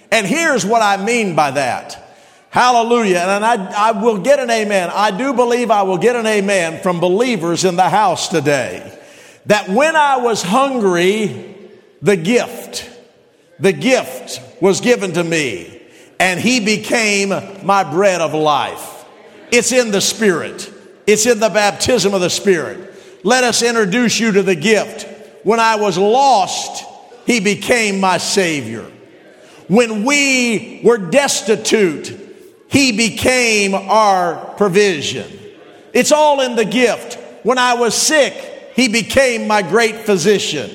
And 0.09 0.25
here's 0.25 0.65
what 0.65 0.81
I 0.81 1.03
mean 1.03 1.35
by 1.35 1.51
that. 1.51 2.15
Hallelujah. 2.49 3.17
And 3.17 3.43
I, 3.43 3.89
I 3.89 3.91
will 3.91 4.19
get 4.19 4.39
an 4.39 4.49
amen. 4.49 4.89
I 4.93 5.11
do 5.11 5.33
believe 5.33 5.69
I 5.69 5.81
will 5.81 5.97
get 5.97 6.15
an 6.15 6.27
amen 6.27 6.81
from 6.81 7.01
believers 7.01 7.65
in 7.65 7.75
the 7.75 7.89
house 7.89 8.29
today. 8.29 8.97
That 9.47 9.67
when 9.67 9.97
I 9.97 10.15
was 10.15 10.41
hungry, 10.41 11.57
the 12.01 12.15
gift 12.15 12.87
the 13.61 13.71
gift 13.71 14.41
was 14.61 14.81
given 14.81 15.13
to 15.13 15.23
me 15.23 15.81
and 16.19 16.39
he 16.39 16.59
became 16.59 17.29
my 17.63 17.83
bread 17.83 18.21
of 18.21 18.33
life. 18.33 19.05
It's 19.51 19.71
in 19.71 19.91
the 19.91 20.01
Spirit. 20.01 20.71
It's 21.07 21.25
in 21.25 21.39
the 21.39 21.49
baptism 21.49 22.13
of 22.13 22.21
the 22.21 22.29
Spirit. 22.29 22.93
Let 23.23 23.43
us 23.43 23.61
introduce 23.61 24.19
you 24.19 24.31
to 24.33 24.43
the 24.43 24.55
gift. 24.55 25.07
When 25.43 25.59
I 25.59 25.75
was 25.75 25.97
lost, 25.97 26.83
he 27.25 27.39
became 27.39 27.99
my 27.99 28.17
Savior. 28.17 28.85
When 29.67 30.03
we 30.03 30.81
were 30.83 30.97
destitute, 30.97 32.17
he 32.67 32.91
became 32.91 33.73
our 33.73 34.53
provision. 34.55 35.27
It's 35.93 36.11
all 36.11 36.41
in 36.41 36.55
the 36.55 36.65
gift. 36.65 37.15
When 37.43 37.57
I 37.57 37.73
was 37.75 37.95
sick, 37.95 38.33
he 38.75 38.87
became 38.87 39.47
my 39.47 39.61
great 39.61 39.97
physician. 39.97 40.69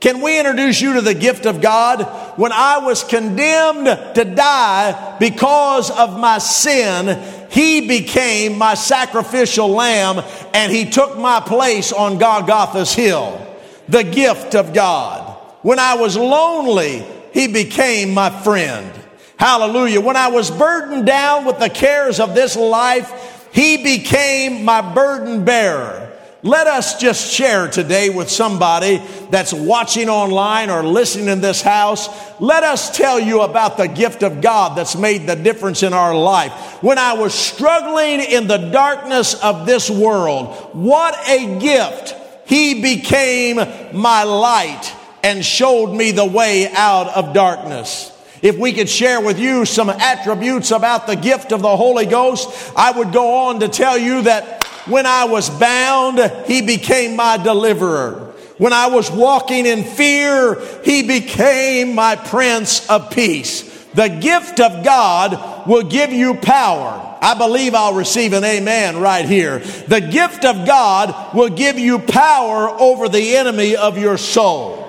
Can 0.00 0.22
we 0.22 0.38
introduce 0.38 0.80
you 0.80 0.94
to 0.94 1.02
the 1.02 1.14
gift 1.14 1.44
of 1.44 1.60
God? 1.60 2.02
When 2.38 2.52
I 2.52 2.78
was 2.78 3.04
condemned 3.04 3.84
to 4.14 4.24
die 4.24 5.18
because 5.18 5.90
of 5.90 6.18
my 6.18 6.38
sin, 6.38 7.22
He 7.50 7.86
became 7.86 8.56
my 8.56 8.74
sacrificial 8.74 9.68
lamb 9.68 10.24
and 10.54 10.72
He 10.72 10.86
took 10.86 11.18
my 11.18 11.40
place 11.40 11.92
on 11.92 12.16
Golgotha's 12.16 12.94
hill. 12.94 13.46
The 13.90 14.02
gift 14.02 14.54
of 14.54 14.72
God. 14.72 15.36
When 15.60 15.78
I 15.78 15.96
was 15.96 16.16
lonely, 16.16 17.04
He 17.34 17.48
became 17.48 18.14
my 18.14 18.30
friend. 18.30 18.90
Hallelujah. 19.36 20.00
When 20.00 20.16
I 20.16 20.28
was 20.28 20.50
burdened 20.50 21.04
down 21.04 21.44
with 21.44 21.58
the 21.58 21.68
cares 21.68 22.20
of 22.20 22.34
this 22.34 22.56
life, 22.56 23.48
He 23.52 23.82
became 23.82 24.64
my 24.64 24.80
burden 24.94 25.44
bearer. 25.44 25.99
Let 26.42 26.66
us 26.66 26.98
just 26.98 27.30
share 27.30 27.68
today 27.68 28.08
with 28.08 28.30
somebody 28.30 29.02
that's 29.30 29.52
watching 29.52 30.08
online 30.08 30.70
or 30.70 30.82
listening 30.82 31.28
in 31.28 31.42
this 31.42 31.60
house. 31.60 32.08
Let 32.40 32.62
us 32.62 32.96
tell 32.96 33.20
you 33.20 33.42
about 33.42 33.76
the 33.76 33.86
gift 33.86 34.22
of 34.22 34.40
God 34.40 34.74
that's 34.76 34.96
made 34.96 35.26
the 35.26 35.36
difference 35.36 35.82
in 35.82 35.92
our 35.92 36.16
life. 36.16 36.82
When 36.82 36.96
I 36.96 37.12
was 37.12 37.34
struggling 37.34 38.20
in 38.20 38.46
the 38.46 38.56
darkness 38.56 39.34
of 39.34 39.66
this 39.66 39.90
world, 39.90 40.70
what 40.72 41.14
a 41.28 41.58
gift. 41.58 42.16
He 42.46 42.80
became 42.80 43.56
my 43.92 44.24
light 44.24 44.94
and 45.22 45.44
showed 45.44 45.94
me 45.94 46.10
the 46.12 46.24
way 46.24 46.72
out 46.72 47.08
of 47.08 47.34
darkness. 47.34 48.16
If 48.40 48.56
we 48.56 48.72
could 48.72 48.88
share 48.88 49.20
with 49.20 49.38
you 49.38 49.66
some 49.66 49.90
attributes 49.90 50.70
about 50.70 51.06
the 51.06 51.16
gift 51.16 51.52
of 51.52 51.60
the 51.60 51.76
Holy 51.76 52.06
Ghost, 52.06 52.72
I 52.74 52.92
would 52.92 53.12
go 53.12 53.48
on 53.48 53.60
to 53.60 53.68
tell 53.68 53.98
you 53.98 54.22
that 54.22 54.59
when 54.86 55.06
I 55.06 55.24
was 55.24 55.50
bound, 55.50 56.18
he 56.46 56.62
became 56.62 57.16
my 57.16 57.36
deliverer. 57.36 58.34
When 58.58 58.72
I 58.72 58.88
was 58.88 59.10
walking 59.10 59.66
in 59.66 59.84
fear, 59.84 60.60
he 60.84 61.02
became 61.02 61.94
my 61.94 62.16
prince 62.16 62.88
of 62.88 63.10
peace. 63.10 63.62
The 63.94 64.08
gift 64.08 64.60
of 64.60 64.84
God 64.84 65.66
will 65.66 65.82
give 65.82 66.12
you 66.12 66.34
power. 66.34 67.18
I 67.22 67.34
believe 67.34 67.74
I'll 67.74 67.94
receive 67.94 68.32
an 68.32 68.44
amen 68.44 68.98
right 68.98 69.24
here. 69.24 69.58
The 69.58 70.00
gift 70.00 70.44
of 70.44 70.66
God 70.66 71.34
will 71.34 71.48
give 71.48 71.78
you 71.78 71.98
power 71.98 72.68
over 72.68 73.08
the 73.08 73.36
enemy 73.36 73.76
of 73.76 73.98
your 73.98 74.16
soul. 74.16 74.86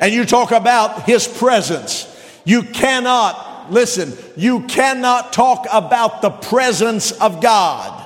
And 0.00 0.12
you 0.12 0.24
talk 0.24 0.50
about 0.50 1.04
his 1.04 1.28
presence. 1.28 2.06
You 2.44 2.62
cannot, 2.62 3.70
listen, 3.70 4.14
you 4.36 4.62
cannot 4.62 5.32
talk 5.32 5.66
about 5.70 6.22
the 6.22 6.30
presence 6.30 7.12
of 7.12 7.40
God 7.42 7.97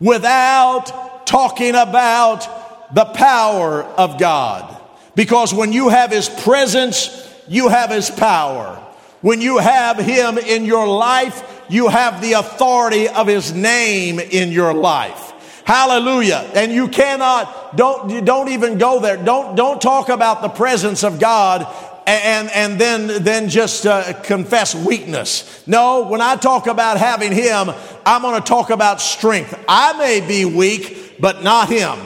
without 0.00 1.26
talking 1.26 1.74
about 1.74 2.94
the 2.94 3.04
power 3.04 3.82
of 3.82 4.18
God. 4.18 4.76
Because 5.14 5.52
when 5.52 5.72
you 5.72 5.88
have 5.88 6.10
His 6.10 6.28
presence, 6.28 7.28
you 7.48 7.68
have 7.68 7.90
His 7.90 8.10
power. 8.10 8.76
When 9.20 9.40
you 9.40 9.58
have 9.58 9.98
Him 9.98 10.38
in 10.38 10.64
your 10.64 10.86
life, 10.86 11.42
you 11.68 11.88
have 11.88 12.20
the 12.20 12.34
authority 12.34 13.08
of 13.08 13.26
His 13.26 13.52
name 13.52 14.20
in 14.20 14.52
your 14.52 14.72
life. 14.72 15.32
Hallelujah. 15.64 16.50
And 16.54 16.72
you 16.72 16.88
cannot, 16.88 17.76
don't, 17.76 18.24
don't 18.24 18.48
even 18.48 18.78
go 18.78 19.00
there. 19.00 19.18
Don't, 19.18 19.54
don't 19.54 19.82
talk 19.82 20.08
about 20.08 20.40
the 20.40 20.48
presence 20.48 21.04
of 21.04 21.20
God 21.20 21.66
and, 22.08 22.50
and 22.54 22.80
then, 22.80 23.22
then 23.22 23.48
just 23.48 23.86
uh, 23.86 24.14
confess 24.22 24.74
weakness. 24.74 25.62
No, 25.66 26.08
when 26.08 26.20
I 26.20 26.36
talk 26.36 26.66
about 26.66 26.96
having 26.96 27.32
Him, 27.32 27.70
I'm 28.06 28.22
going 28.22 28.40
to 28.40 28.46
talk 28.46 28.70
about 28.70 29.00
strength. 29.00 29.58
I 29.68 29.92
may 29.98 30.26
be 30.26 30.44
weak, 30.44 31.16
but 31.20 31.42
not 31.42 31.68
Him. 31.68 31.98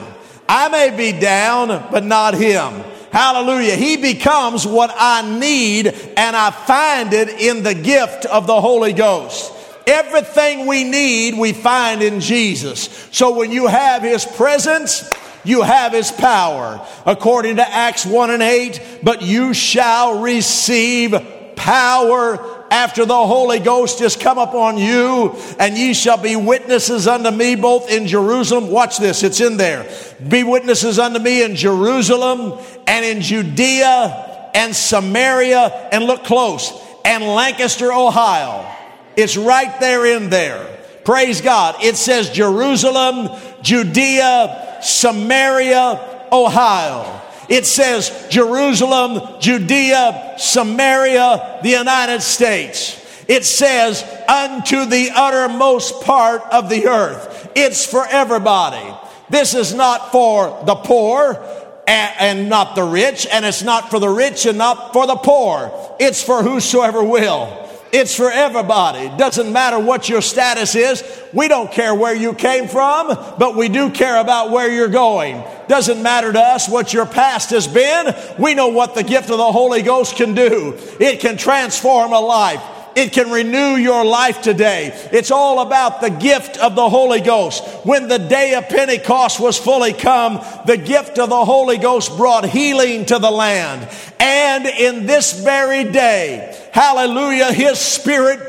I 0.47 0.67
may 0.69 0.95
be 0.95 1.17
down, 1.17 1.67
but 1.89 2.03
not 2.03 2.33
Him. 2.33 2.83
Hallelujah. 3.11 3.75
He 3.75 3.97
becomes 3.97 4.67
what 4.67 4.93
I 4.93 5.39
need, 5.39 5.87
and 5.87 6.35
I 6.35 6.51
find 6.51 7.13
it 7.13 7.29
in 7.29 7.63
the 7.63 7.75
gift 7.75 8.25
of 8.25 8.45
the 8.45 8.59
Holy 8.59 8.91
Ghost. 8.91 9.53
Everything 9.87 10.65
we 10.65 10.83
need, 10.83 11.37
we 11.37 11.53
find 11.53 12.01
in 12.01 12.19
Jesus. 12.19 13.07
So 13.11 13.33
when 13.33 13.51
you 13.51 13.67
have 13.67 14.01
His 14.01 14.25
presence, 14.25 15.09
you 15.43 15.61
have 15.61 15.93
His 15.93 16.11
power. 16.11 16.85
According 17.05 17.57
to 17.57 17.67
Acts 17.67 18.05
1 18.05 18.31
and 18.31 18.43
8, 18.43 18.99
but 19.03 19.21
you 19.21 19.53
shall 19.53 20.21
receive 20.21 21.15
power 21.55 22.63
after 22.71 23.05
the 23.05 23.13
Holy 23.13 23.59
Ghost 23.59 23.99
has 23.99 24.15
come 24.15 24.39
upon 24.39 24.79
you, 24.79 25.35
and 25.59 25.77
ye 25.77 25.93
shall 25.93 26.17
be 26.17 26.35
witnesses 26.35 27.07
unto 27.07 27.29
me 27.29 27.55
both 27.55 27.91
in 27.91 28.07
Jerusalem. 28.07 28.69
Watch 28.69 28.97
this, 28.97 29.21
it's 29.21 29.41
in 29.41 29.57
there. 29.57 29.87
Be 30.27 30.43
witnesses 30.43 30.97
unto 30.97 31.19
me 31.19 31.43
in 31.43 31.55
Jerusalem 31.55 32.59
and 32.87 33.05
in 33.05 33.21
Judea 33.21 34.49
and 34.55 34.75
Samaria, 34.75 35.89
and 35.91 36.05
look 36.05 36.23
close, 36.23 36.73
and 37.05 37.23
Lancaster, 37.23 37.91
Ohio. 37.91 38.69
It's 39.15 39.37
right 39.37 39.79
there 39.79 40.05
in 40.05 40.29
there. 40.29 40.67
Praise 41.03 41.41
God. 41.41 41.75
It 41.83 41.95
says 41.95 42.29
Jerusalem, 42.29 43.29
Judea, 43.61 44.72
Samaria, 44.83 46.27
Ohio. 46.31 47.21
It 47.49 47.65
says 47.65 48.27
Jerusalem, 48.29 49.39
Judea, 49.39 50.35
Samaria, 50.37 51.59
the 51.61 51.69
United 51.69 52.21
States. 52.21 52.99
It 53.27 53.45
says 53.45 54.03
unto 54.27 54.85
the 54.85 55.11
uttermost 55.15 56.01
part 56.03 56.41
of 56.51 56.69
the 56.69 56.87
earth. 56.87 57.51
It's 57.55 57.85
for 57.85 58.05
everybody. 58.07 58.93
This 59.29 59.53
is 59.53 59.73
not 59.73 60.11
for 60.11 60.63
the 60.65 60.75
poor 60.75 61.43
and, 61.87 62.49
not 62.49 62.75
the 62.75 62.83
rich, 62.83 63.27
and 63.31 63.45
it's 63.45 63.63
not 63.63 63.89
for 63.89 63.99
the 63.99 64.09
rich 64.09 64.45
and 64.45 64.57
not 64.57 64.93
for 64.93 65.07
the 65.07 65.15
poor. 65.15 65.71
It's 65.99 66.23
for 66.23 66.43
whosoever 66.43 67.03
will. 67.03 67.59
It's 67.93 68.15
for 68.15 68.31
everybody. 68.31 69.07
Doesn't 69.19 69.53
matter 69.53 69.77
what 69.77 70.09
your 70.09 70.23
status 70.23 70.73
is. 70.73 71.03
We 71.31 71.47
don't 71.47 71.71
care 71.71 71.93
where 71.93 72.15
you 72.15 72.33
came 72.33 72.67
from, 72.67 73.09
but 73.37 73.55
we 73.55 73.69
do 73.69 73.91
care 73.91 74.19
about 74.19 74.49
where 74.49 74.71
you're 74.71 74.87
going. 74.87 75.43
Doesn't 75.67 76.01
matter 76.01 76.33
to 76.33 76.39
us 76.39 76.67
what 76.67 76.91
your 76.91 77.05
past 77.05 77.51
has 77.51 77.67
been. 77.67 78.15
We 78.39 78.55
know 78.55 78.69
what 78.69 78.95
the 78.95 79.03
gift 79.03 79.29
of 79.29 79.37
the 79.37 79.51
Holy 79.51 79.83
Ghost 79.83 80.15
can 80.15 80.33
do. 80.33 80.75
It 80.99 81.19
can 81.19 81.37
transform 81.37 82.13
a 82.13 82.19
life. 82.19 82.63
It 82.95 83.11
can 83.11 83.31
renew 83.31 83.75
your 83.75 84.05
life 84.05 84.41
today. 84.41 84.91
It's 85.11 85.31
all 85.31 85.61
about 85.61 86.01
the 86.01 86.09
gift 86.09 86.57
of 86.57 86.75
the 86.75 86.89
Holy 86.89 87.21
Ghost. 87.21 87.63
When 87.85 88.07
the 88.07 88.19
day 88.19 88.53
of 88.53 88.69
Pentecost 88.69 89.39
was 89.39 89.57
fully 89.57 89.93
come, 89.93 90.43
the 90.65 90.77
gift 90.77 91.19
of 91.19 91.29
the 91.29 91.45
Holy 91.45 91.77
Ghost 91.77 92.15
brought 92.17 92.47
healing 92.47 93.05
to 93.07 93.19
the 93.19 93.31
land. 93.31 93.87
And 94.19 94.65
in 94.65 95.05
this 95.05 95.43
very 95.43 95.83
day, 95.85 96.57
hallelujah, 96.71 97.51
His 97.51 97.79
Spirit 97.79 98.39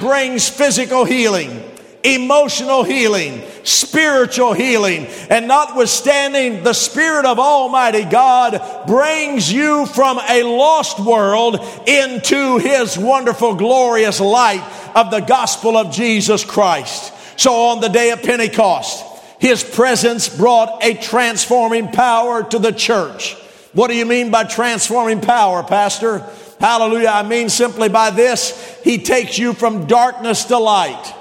brings 0.00 0.48
physical 0.48 1.04
healing 1.04 1.69
emotional 2.02 2.82
healing, 2.82 3.42
spiritual 3.62 4.52
healing. 4.52 5.06
And 5.28 5.48
notwithstanding, 5.48 6.62
the 6.62 6.72
Spirit 6.72 7.26
of 7.26 7.38
Almighty 7.38 8.04
God 8.04 8.86
brings 8.86 9.52
you 9.52 9.86
from 9.86 10.18
a 10.28 10.42
lost 10.42 10.98
world 11.00 11.56
into 11.86 12.58
His 12.58 12.96
wonderful, 12.96 13.54
glorious 13.54 14.20
light 14.20 14.64
of 14.94 15.10
the 15.10 15.20
gospel 15.20 15.76
of 15.76 15.92
Jesus 15.92 16.44
Christ. 16.44 17.12
So 17.38 17.52
on 17.68 17.80
the 17.80 17.88
day 17.88 18.10
of 18.10 18.22
Pentecost, 18.22 19.04
His 19.38 19.62
presence 19.62 20.28
brought 20.28 20.82
a 20.84 20.94
transforming 20.94 21.88
power 21.88 22.42
to 22.44 22.58
the 22.58 22.72
church. 22.72 23.34
What 23.72 23.88
do 23.88 23.96
you 23.96 24.04
mean 24.06 24.30
by 24.30 24.44
transforming 24.44 25.20
power, 25.20 25.62
Pastor? 25.62 26.26
Hallelujah. 26.58 27.08
I 27.08 27.22
mean 27.22 27.48
simply 27.48 27.88
by 27.88 28.10
this, 28.10 28.78
He 28.82 28.98
takes 28.98 29.38
you 29.38 29.52
from 29.52 29.86
darkness 29.86 30.44
to 30.46 30.58
light. 30.58 31.14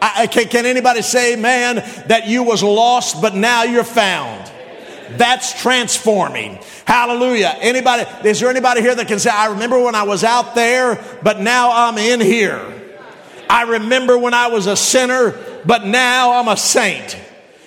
I, 0.00 0.26
can, 0.26 0.48
can 0.48 0.66
anybody 0.66 1.02
say, 1.02 1.36
man, 1.36 1.76
that 2.08 2.26
you 2.26 2.42
was 2.42 2.62
lost, 2.62 3.20
but 3.20 3.34
now 3.34 3.64
you're 3.64 3.84
found? 3.84 4.50
That's 5.16 5.60
transforming. 5.60 6.58
Hallelujah. 6.84 7.56
Anybody, 7.60 8.04
is 8.28 8.40
there 8.40 8.50
anybody 8.50 8.80
here 8.80 8.94
that 8.94 9.08
can 9.08 9.18
say, 9.18 9.30
I 9.30 9.46
remember 9.46 9.82
when 9.82 9.94
I 9.94 10.02
was 10.02 10.22
out 10.24 10.54
there, 10.54 11.02
but 11.22 11.40
now 11.40 11.70
I'm 11.72 11.98
in 11.98 12.20
here? 12.20 12.74
I 13.48 13.62
remember 13.62 14.18
when 14.18 14.34
I 14.34 14.48
was 14.48 14.66
a 14.66 14.76
sinner, 14.76 15.38
but 15.64 15.86
now 15.86 16.32
I'm 16.32 16.48
a 16.48 16.56
saint. 16.56 17.16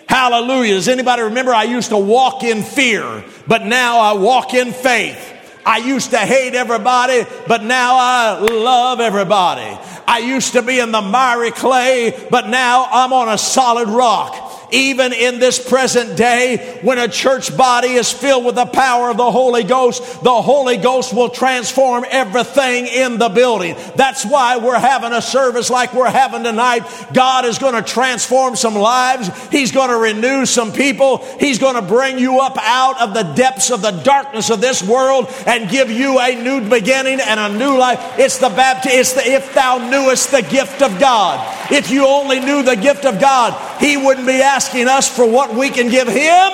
Hallelujah. 0.07 0.75
Does 0.75 0.87
anybody 0.87 1.23
remember 1.23 1.53
I 1.53 1.63
used 1.63 1.89
to 1.89 1.97
walk 1.97 2.43
in 2.43 2.63
fear, 2.63 3.23
but 3.47 3.65
now 3.65 3.99
I 3.99 4.13
walk 4.13 4.53
in 4.53 4.71
faith? 4.73 5.30
I 5.65 5.77
used 5.77 6.11
to 6.11 6.17
hate 6.17 6.55
everybody, 6.55 7.23
but 7.47 7.63
now 7.63 7.95
I 7.97 8.39
love 8.39 8.99
everybody. 8.99 9.77
I 10.07 10.19
used 10.19 10.53
to 10.53 10.61
be 10.61 10.79
in 10.79 10.91
the 10.91 11.01
miry 11.01 11.51
clay, 11.51 12.27
but 12.29 12.47
now 12.47 12.87
I'm 12.91 13.13
on 13.13 13.29
a 13.29 13.37
solid 13.37 13.87
rock 13.87 14.50
even 14.71 15.13
in 15.13 15.39
this 15.39 15.59
present 15.59 16.15
day, 16.15 16.79
when 16.81 16.97
a 16.97 17.07
church 17.07 17.55
body 17.55 17.89
is 17.89 18.11
filled 18.11 18.45
with 18.45 18.55
the 18.55 18.65
power 18.65 19.09
of 19.09 19.17
the 19.17 19.31
Holy 19.31 19.63
Ghost, 19.63 20.01
the 20.23 20.41
Holy 20.41 20.77
Ghost 20.77 21.13
will 21.13 21.29
transform 21.29 22.05
everything 22.09 22.87
in 22.87 23.17
the 23.17 23.29
building. 23.29 23.75
That's 23.95 24.25
why 24.25 24.57
we're 24.57 24.79
having 24.79 25.11
a 25.11 25.21
service 25.21 25.69
like 25.69 25.93
we're 25.93 26.09
having 26.09 26.43
tonight. 26.43 26.83
God 27.13 27.45
is 27.45 27.59
going 27.59 27.75
to 27.75 27.81
transform 27.81 28.55
some 28.55 28.75
lives. 28.75 29.29
He's 29.49 29.71
going 29.71 29.89
to 29.89 29.97
renew 29.97 30.45
some 30.45 30.71
people. 30.71 31.17
He's 31.39 31.59
going 31.59 31.75
to 31.75 31.81
bring 31.81 32.17
you 32.17 32.39
up 32.39 32.57
out 32.57 33.01
of 33.01 33.13
the 33.13 33.23
depths 33.23 33.71
of 33.71 33.81
the 33.81 33.91
darkness 33.91 34.49
of 34.49 34.61
this 34.61 34.81
world 34.81 35.27
and 35.45 35.69
give 35.69 35.91
you 35.91 36.19
a 36.19 36.41
new 36.41 36.69
beginning 36.69 37.19
and 37.19 37.39
a 37.39 37.57
new 37.57 37.77
life. 37.77 37.99
It's 38.17 38.37
the 38.37 38.49
baptism. 38.49 38.99
It's 38.99 39.13
the 39.13 39.31
if 39.31 39.53
thou 39.53 39.89
knewest 39.89 40.31
the 40.31 40.41
gift 40.41 40.81
of 40.81 40.99
God. 40.99 41.57
If 41.71 41.89
you 41.89 42.07
only 42.07 42.39
knew 42.39 42.63
the 42.63 42.75
gift 42.75 43.05
of 43.05 43.19
God, 43.19 43.81
He 43.81 43.97
wouldn't 43.97 44.27
be 44.27 44.41
asking 44.41 44.60
asking 44.61 44.87
us 44.87 45.09
for 45.09 45.27
what 45.27 45.55
we 45.55 45.71
can 45.71 45.89
give 45.89 46.07
Him. 46.07 46.51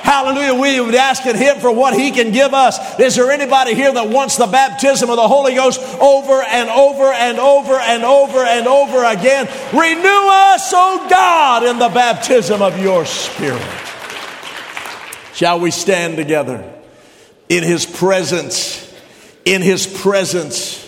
Hallelujah. 0.00 0.54
We 0.54 0.80
would 0.80 0.94
asking 0.94 1.36
Him 1.36 1.58
for 1.58 1.72
what 1.72 1.92
He 1.92 2.12
can 2.12 2.30
give 2.30 2.54
us. 2.54 2.78
Is 3.00 3.16
there 3.16 3.32
anybody 3.32 3.74
here 3.74 3.92
that 3.92 4.08
wants 4.08 4.36
the 4.36 4.46
baptism 4.46 5.10
of 5.10 5.16
the 5.16 5.26
Holy 5.26 5.56
Ghost 5.56 5.80
over 6.00 6.40
and 6.40 6.68
over 6.70 7.12
and 7.12 7.38
over 7.38 7.74
and 7.74 8.04
over 8.04 8.38
and 8.38 8.68
over 8.68 9.04
again? 9.04 9.46
Renew 9.72 10.28
us, 10.30 10.72
O 10.72 11.06
God, 11.10 11.64
in 11.64 11.80
the 11.80 11.88
baptism 11.88 12.62
of 12.62 12.80
your 12.80 13.04
Spirit. 13.04 13.66
Shall 15.34 15.58
we 15.58 15.72
stand 15.72 16.16
together 16.16 16.62
in 17.48 17.64
His 17.64 17.84
presence, 17.84 18.88
in 19.44 19.62
His 19.62 19.84
presence, 19.84 20.84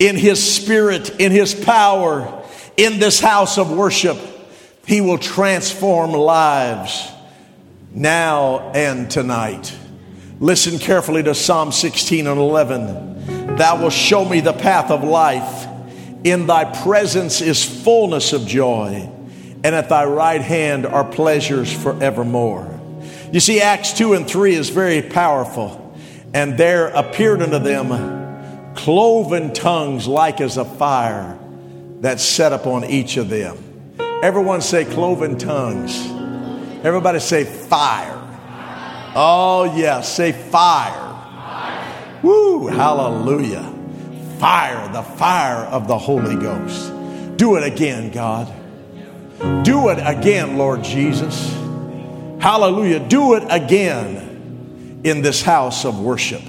in 0.00 0.16
His 0.16 0.56
Spirit, 0.56 1.20
in 1.20 1.30
His 1.30 1.54
power, 1.54 2.42
in 2.76 2.98
this 2.98 3.20
house 3.20 3.56
of 3.56 3.70
worship? 3.70 4.18
He 4.86 5.00
will 5.00 5.18
transform 5.18 6.12
lives 6.12 7.10
now 7.92 8.72
and 8.74 9.10
tonight. 9.10 9.76
Listen 10.40 10.78
carefully 10.78 11.22
to 11.22 11.34
Psalm 11.34 11.70
16 11.70 12.26
and 12.26 12.40
11. 12.40 13.56
Thou 13.56 13.80
wilt 13.80 13.92
show 13.92 14.24
me 14.24 14.40
the 14.40 14.52
path 14.52 14.90
of 14.90 15.04
life. 15.04 15.68
In 16.24 16.46
thy 16.46 16.64
presence 16.82 17.40
is 17.40 17.64
fullness 17.64 18.32
of 18.32 18.46
joy, 18.46 19.08
and 19.64 19.74
at 19.74 19.88
thy 19.88 20.04
right 20.04 20.40
hand 20.40 20.86
are 20.86 21.04
pleasures 21.04 21.72
forevermore. 21.72 22.80
You 23.32 23.40
see, 23.40 23.60
Acts 23.60 23.92
2 23.94 24.14
and 24.14 24.28
3 24.28 24.54
is 24.54 24.70
very 24.70 25.02
powerful. 25.02 25.78
And 26.34 26.56
there 26.56 26.88
appeared 26.88 27.42
unto 27.42 27.58
them 27.58 28.74
cloven 28.74 29.52
tongues 29.52 30.06
like 30.08 30.40
as 30.40 30.56
a 30.56 30.64
fire 30.64 31.38
that 32.00 32.20
set 32.20 32.52
upon 32.52 32.84
each 32.84 33.16
of 33.16 33.28
them. 33.28 33.71
Everyone 34.22 34.60
say 34.60 34.84
cloven 34.84 35.36
tongues. 35.36 36.06
Everybody 36.84 37.18
say 37.18 37.42
fire. 37.42 38.20
Oh, 39.16 39.74
yeah, 39.76 40.00
say 40.00 40.30
fire. 40.30 42.20
Woo, 42.22 42.68
hallelujah. 42.68 43.68
Fire, 44.38 44.92
the 44.92 45.02
fire 45.02 45.64
of 45.64 45.88
the 45.88 45.98
Holy 45.98 46.36
Ghost. 46.36 46.92
Do 47.36 47.56
it 47.56 47.64
again, 47.64 48.12
God. 48.12 48.46
Do 49.64 49.88
it 49.88 49.98
again, 49.98 50.56
Lord 50.56 50.84
Jesus. 50.84 51.52
Hallelujah. 52.40 53.00
Do 53.00 53.34
it 53.34 53.42
again 53.50 55.00
in 55.02 55.22
this 55.22 55.42
house 55.42 55.84
of 55.84 55.98
worship. 55.98 56.42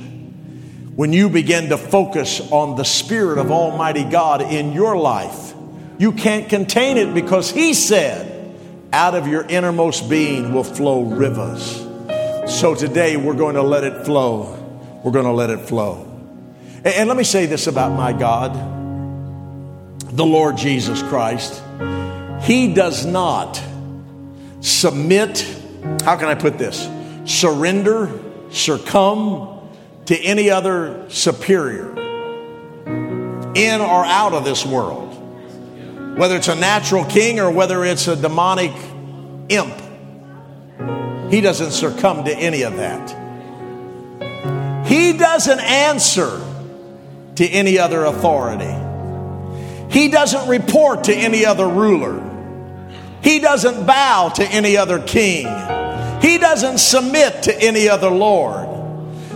When 0.96 1.12
you 1.12 1.28
begin 1.28 1.70
to 1.70 1.80
focus 1.80 2.40
on 2.52 2.76
the 2.76 2.86
Spirit 2.86 3.40
of 3.40 3.50
Almighty 3.50 4.04
God 4.04 4.44
in 4.44 4.74
your 4.74 4.96
life, 4.96 5.56
you 5.98 6.12
can't 6.12 6.50
contain 6.50 6.98
it 6.98 7.14
because 7.14 7.52
He 7.52 7.74
said, 7.74 8.32
out 8.92 9.16
of 9.16 9.28
your 9.28 9.44
innermost 9.44 10.10
being 10.10 10.54
will 10.54 10.64
flow 10.64 11.04
rivers. 11.04 11.80
So 12.46 12.76
today 12.76 13.18
we're 13.18 13.36
going 13.36 13.56
to 13.56 13.64
let 13.64 13.84
it 13.84 14.06
flow. 14.06 14.60
We're 15.04 15.12
going 15.12 15.26
to 15.26 15.32
let 15.32 15.50
it 15.50 15.62
flow. 15.62 16.10
And 16.86 17.08
let 17.08 17.18
me 17.18 17.24
say 17.24 17.46
this 17.46 17.68
about 17.68 17.94
my 17.94 18.14
God, 18.14 18.54
the 20.16 20.26
Lord 20.26 20.58
Jesus 20.58 21.02
Christ. 21.04 21.64
He 22.42 22.74
does 22.74 23.06
not 23.06 23.62
submit, 24.60 25.48
how 26.04 26.18
can 26.18 26.28
I 26.28 26.36
put 26.36 26.58
this? 26.58 26.90
Surrender, 27.26 28.12
succumb 28.52 29.70
to 30.06 30.18
any 30.20 30.50
other 30.50 31.10
superior 31.10 31.92
in 33.56 33.82
or 33.82 34.06
out 34.06 34.34
of 34.34 34.44
this 34.44 34.66
world. 34.66 35.03
Whether 36.16 36.38
it's 36.38 36.48
a 36.48 36.56
natural 36.56 37.06
king 37.06 37.40
or 37.40 37.50
whether 37.52 37.84
it's 37.84 38.08
a 38.08 38.16
demonic 38.16 38.72
imp, 39.50 39.74
he 41.32 41.42
doesn't 41.42 41.72
succumb 41.72 42.26
to 42.26 42.36
any 42.36 42.62
of 42.62 42.76
that. 42.78 43.24
He 44.86 45.18
doesn't 45.18 45.60
answer 45.60 46.40
to 47.36 47.48
any 47.48 47.80
other 47.80 48.06
authority. 48.06 48.74
He 49.90 50.10
doesn't 50.10 50.48
report 50.48 51.06
to 51.06 51.16
any 51.16 51.46
other 51.46 51.68
ruler. 51.68 52.22
He 53.24 53.40
doesn't 53.40 53.86
bow 53.86 54.30
to 54.36 54.46
any 54.46 54.78
other 54.78 55.00
king. 55.02 55.48
He 56.22 56.38
doesn't 56.38 56.78
submit 56.78 57.44
to 57.44 57.62
any 57.62 57.90
other 57.90 58.10
Lord 58.10 58.70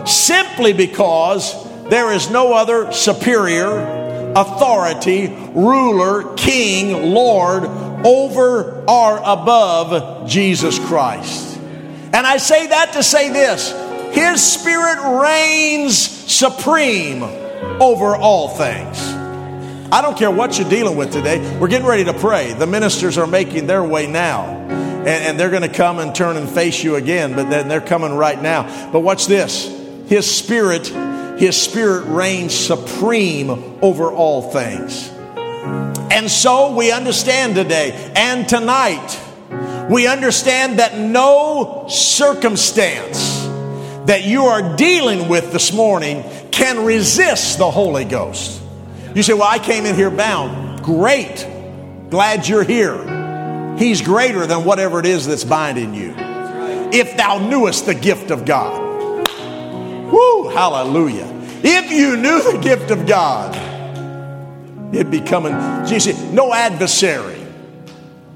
simply 0.08 0.74
because 0.74 1.54
there 1.90 2.12
is 2.12 2.30
no 2.30 2.54
other 2.54 2.92
superior, 2.92 3.97
authority, 4.36 5.28
ruler, 5.54 6.36
king, 6.36 7.14
Lord 7.14 7.64
over 8.06 8.84
or 8.88 9.18
above 9.24 10.30
Jesus 10.30 10.80
Christ. 10.80 11.58
And 12.14 12.26
I 12.26 12.38
say 12.38 12.68
that 12.68 12.94
to 12.94 13.04
say 13.04 13.30
this 13.30 13.72
His 14.16 14.42
Spirit 14.42 15.22
reigns 15.22 15.98
supreme 15.98 17.24
over 17.24 18.16
all 18.16 18.50
things. 18.50 19.00
I 19.90 20.02
don't 20.02 20.18
care 20.18 20.32
what 20.32 20.60
you're 20.60 20.70
dealing 20.70 20.98
with 20.98 21.12
today. 21.12 21.58
We're 21.60 21.70
getting 21.70 21.88
ready 21.88 22.04
to 22.06 22.14
pray. 22.14 22.54
The 22.54 22.68
ministers 22.68 23.18
are 23.18 23.28
making 23.28 23.68
their 23.68 23.84
way 23.84 24.06
now. 24.06 24.46
And, 24.46 25.08
and 25.08 25.40
they're 25.40 25.50
going 25.50 25.62
to 25.62 25.74
come 25.74 26.00
and 26.00 26.14
turn 26.14 26.36
and 26.36 26.50
face 26.50 26.84
you 26.84 26.96
again, 26.96 27.34
but 27.34 27.50
then 27.50 27.70
they're 27.70 27.80
coming 27.80 28.14
right 28.14 28.42
now. 28.42 28.92
But 28.92 29.00
watch 29.00 29.28
this. 29.28 29.66
His 30.08 30.30
spirit, 30.30 30.90
his 31.38 31.60
spirit 31.60 32.06
reigns 32.06 32.54
supreme 32.54 33.78
over 33.82 34.12
all 34.12 34.52
things. 34.52 35.10
And 36.12 36.32
so 36.32 36.76
we 36.76 36.92
understand 36.92 37.56
today 37.56 38.12
and 38.16 38.50
tonight, 38.50 39.20
we 39.90 40.08
understand 40.08 40.80
that 40.80 40.98
no 40.98 41.86
circumstance 41.90 43.46
that 44.08 44.24
you 44.24 44.46
are 44.46 44.76
dealing 44.78 45.30
with 45.30 45.52
this 45.52 45.72
morning 45.72 46.24
can 46.50 46.86
resist 46.86 47.60
the 47.60 47.70
Holy 47.70 48.06
Ghost. 48.06 48.62
You 49.14 49.22
say, 49.22 49.34
Well, 49.34 49.44
I 49.44 49.60
came 49.60 49.86
in 49.86 49.96
here 49.96 50.10
bound. 50.10 50.82
Great. 50.84 51.48
Glad 52.10 52.48
you're 52.48 52.64
here. 52.64 53.76
He's 53.78 54.02
greater 54.02 54.48
than 54.48 54.66
whatever 54.66 55.00
it 55.00 55.06
is 55.06 55.28
that's 55.28 55.44
binding 55.44 55.94
you. 55.94 56.16
If 56.92 57.16
thou 57.16 57.38
knewest 57.38 57.86
the 57.86 57.94
gift 57.94 58.32
of 58.32 58.46
God. 58.46 58.87
Woo, 60.12 60.50
hallelujah. 60.50 61.28
If 61.64 61.92
you 61.92 62.16
knew 62.16 62.42
the 62.52 62.60
gift 62.60 62.92
of 62.92 63.06
God, 63.06 63.56
it'd 64.94 65.12
be 65.12 65.22
coming. 65.22 65.54
See, 65.86 66.14
no 66.32 66.54
adversary, 66.54 67.46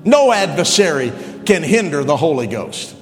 no 0.03 0.31
adversary 0.31 1.11
can 1.45 1.63
hinder 1.63 2.03
the 2.03 2.17
Holy 2.17 2.47
Ghost. 2.47 2.95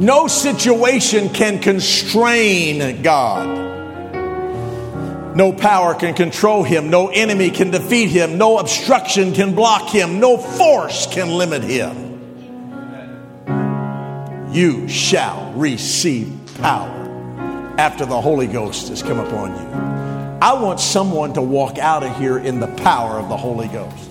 No 0.00 0.28
situation 0.28 1.28
can 1.30 1.58
constrain 1.60 3.02
God. 3.02 3.68
No 5.36 5.52
power 5.52 5.94
can 5.94 6.14
control 6.14 6.62
him. 6.62 6.90
No 6.90 7.08
enemy 7.08 7.50
can 7.50 7.70
defeat 7.70 8.08
him. 8.08 8.38
No 8.38 8.58
obstruction 8.58 9.32
can 9.32 9.54
block 9.54 9.88
him. 9.88 10.18
No 10.20 10.36
force 10.36 11.06
can 11.06 11.30
limit 11.30 11.62
him. 11.62 12.07
You 14.50 14.88
shall 14.88 15.52
receive 15.52 16.32
power 16.62 16.88
after 17.78 18.06
the 18.06 18.18
Holy 18.18 18.46
Ghost 18.46 18.88
has 18.88 19.02
come 19.02 19.18
upon 19.18 19.50
you. 19.50 19.78
I 20.40 20.54
want 20.54 20.80
someone 20.80 21.34
to 21.34 21.42
walk 21.42 21.76
out 21.76 22.02
of 22.02 22.16
here 22.16 22.38
in 22.38 22.58
the 22.58 22.68
power 22.68 23.18
of 23.18 23.28
the 23.28 23.36
Holy 23.36 23.68
Ghost. 23.68 24.10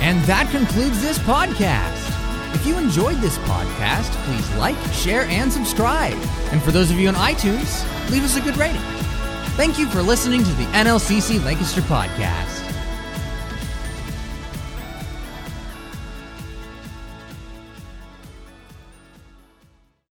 And 0.00 0.22
that 0.26 0.48
concludes 0.52 1.02
this 1.02 1.18
podcast. 1.18 2.08
If 2.54 2.64
you 2.64 2.78
enjoyed 2.78 3.16
this 3.16 3.36
podcast, 3.38 4.10
please 4.24 4.48
like, 4.56 4.76
share, 4.92 5.22
and 5.22 5.52
subscribe. 5.52 6.16
And 6.52 6.62
for 6.62 6.70
those 6.70 6.92
of 6.92 6.98
you 7.00 7.08
on 7.08 7.14
iTunes, 7.14 7.82
leave 8.12 8.22
us 8.22 8.36
a 8.36 8.40
good 8.40 8.56
rating. 8.56 8.80
Thank 9.56 9.76
you 9.76 9.88
for 9.88 10.02
listening 10.02 10.44
to 10.44 10.52
the 10.52 10.64
NLCC 10.66 11.44
Lancaster 11.44 11.80
podcast. 11.82 12.61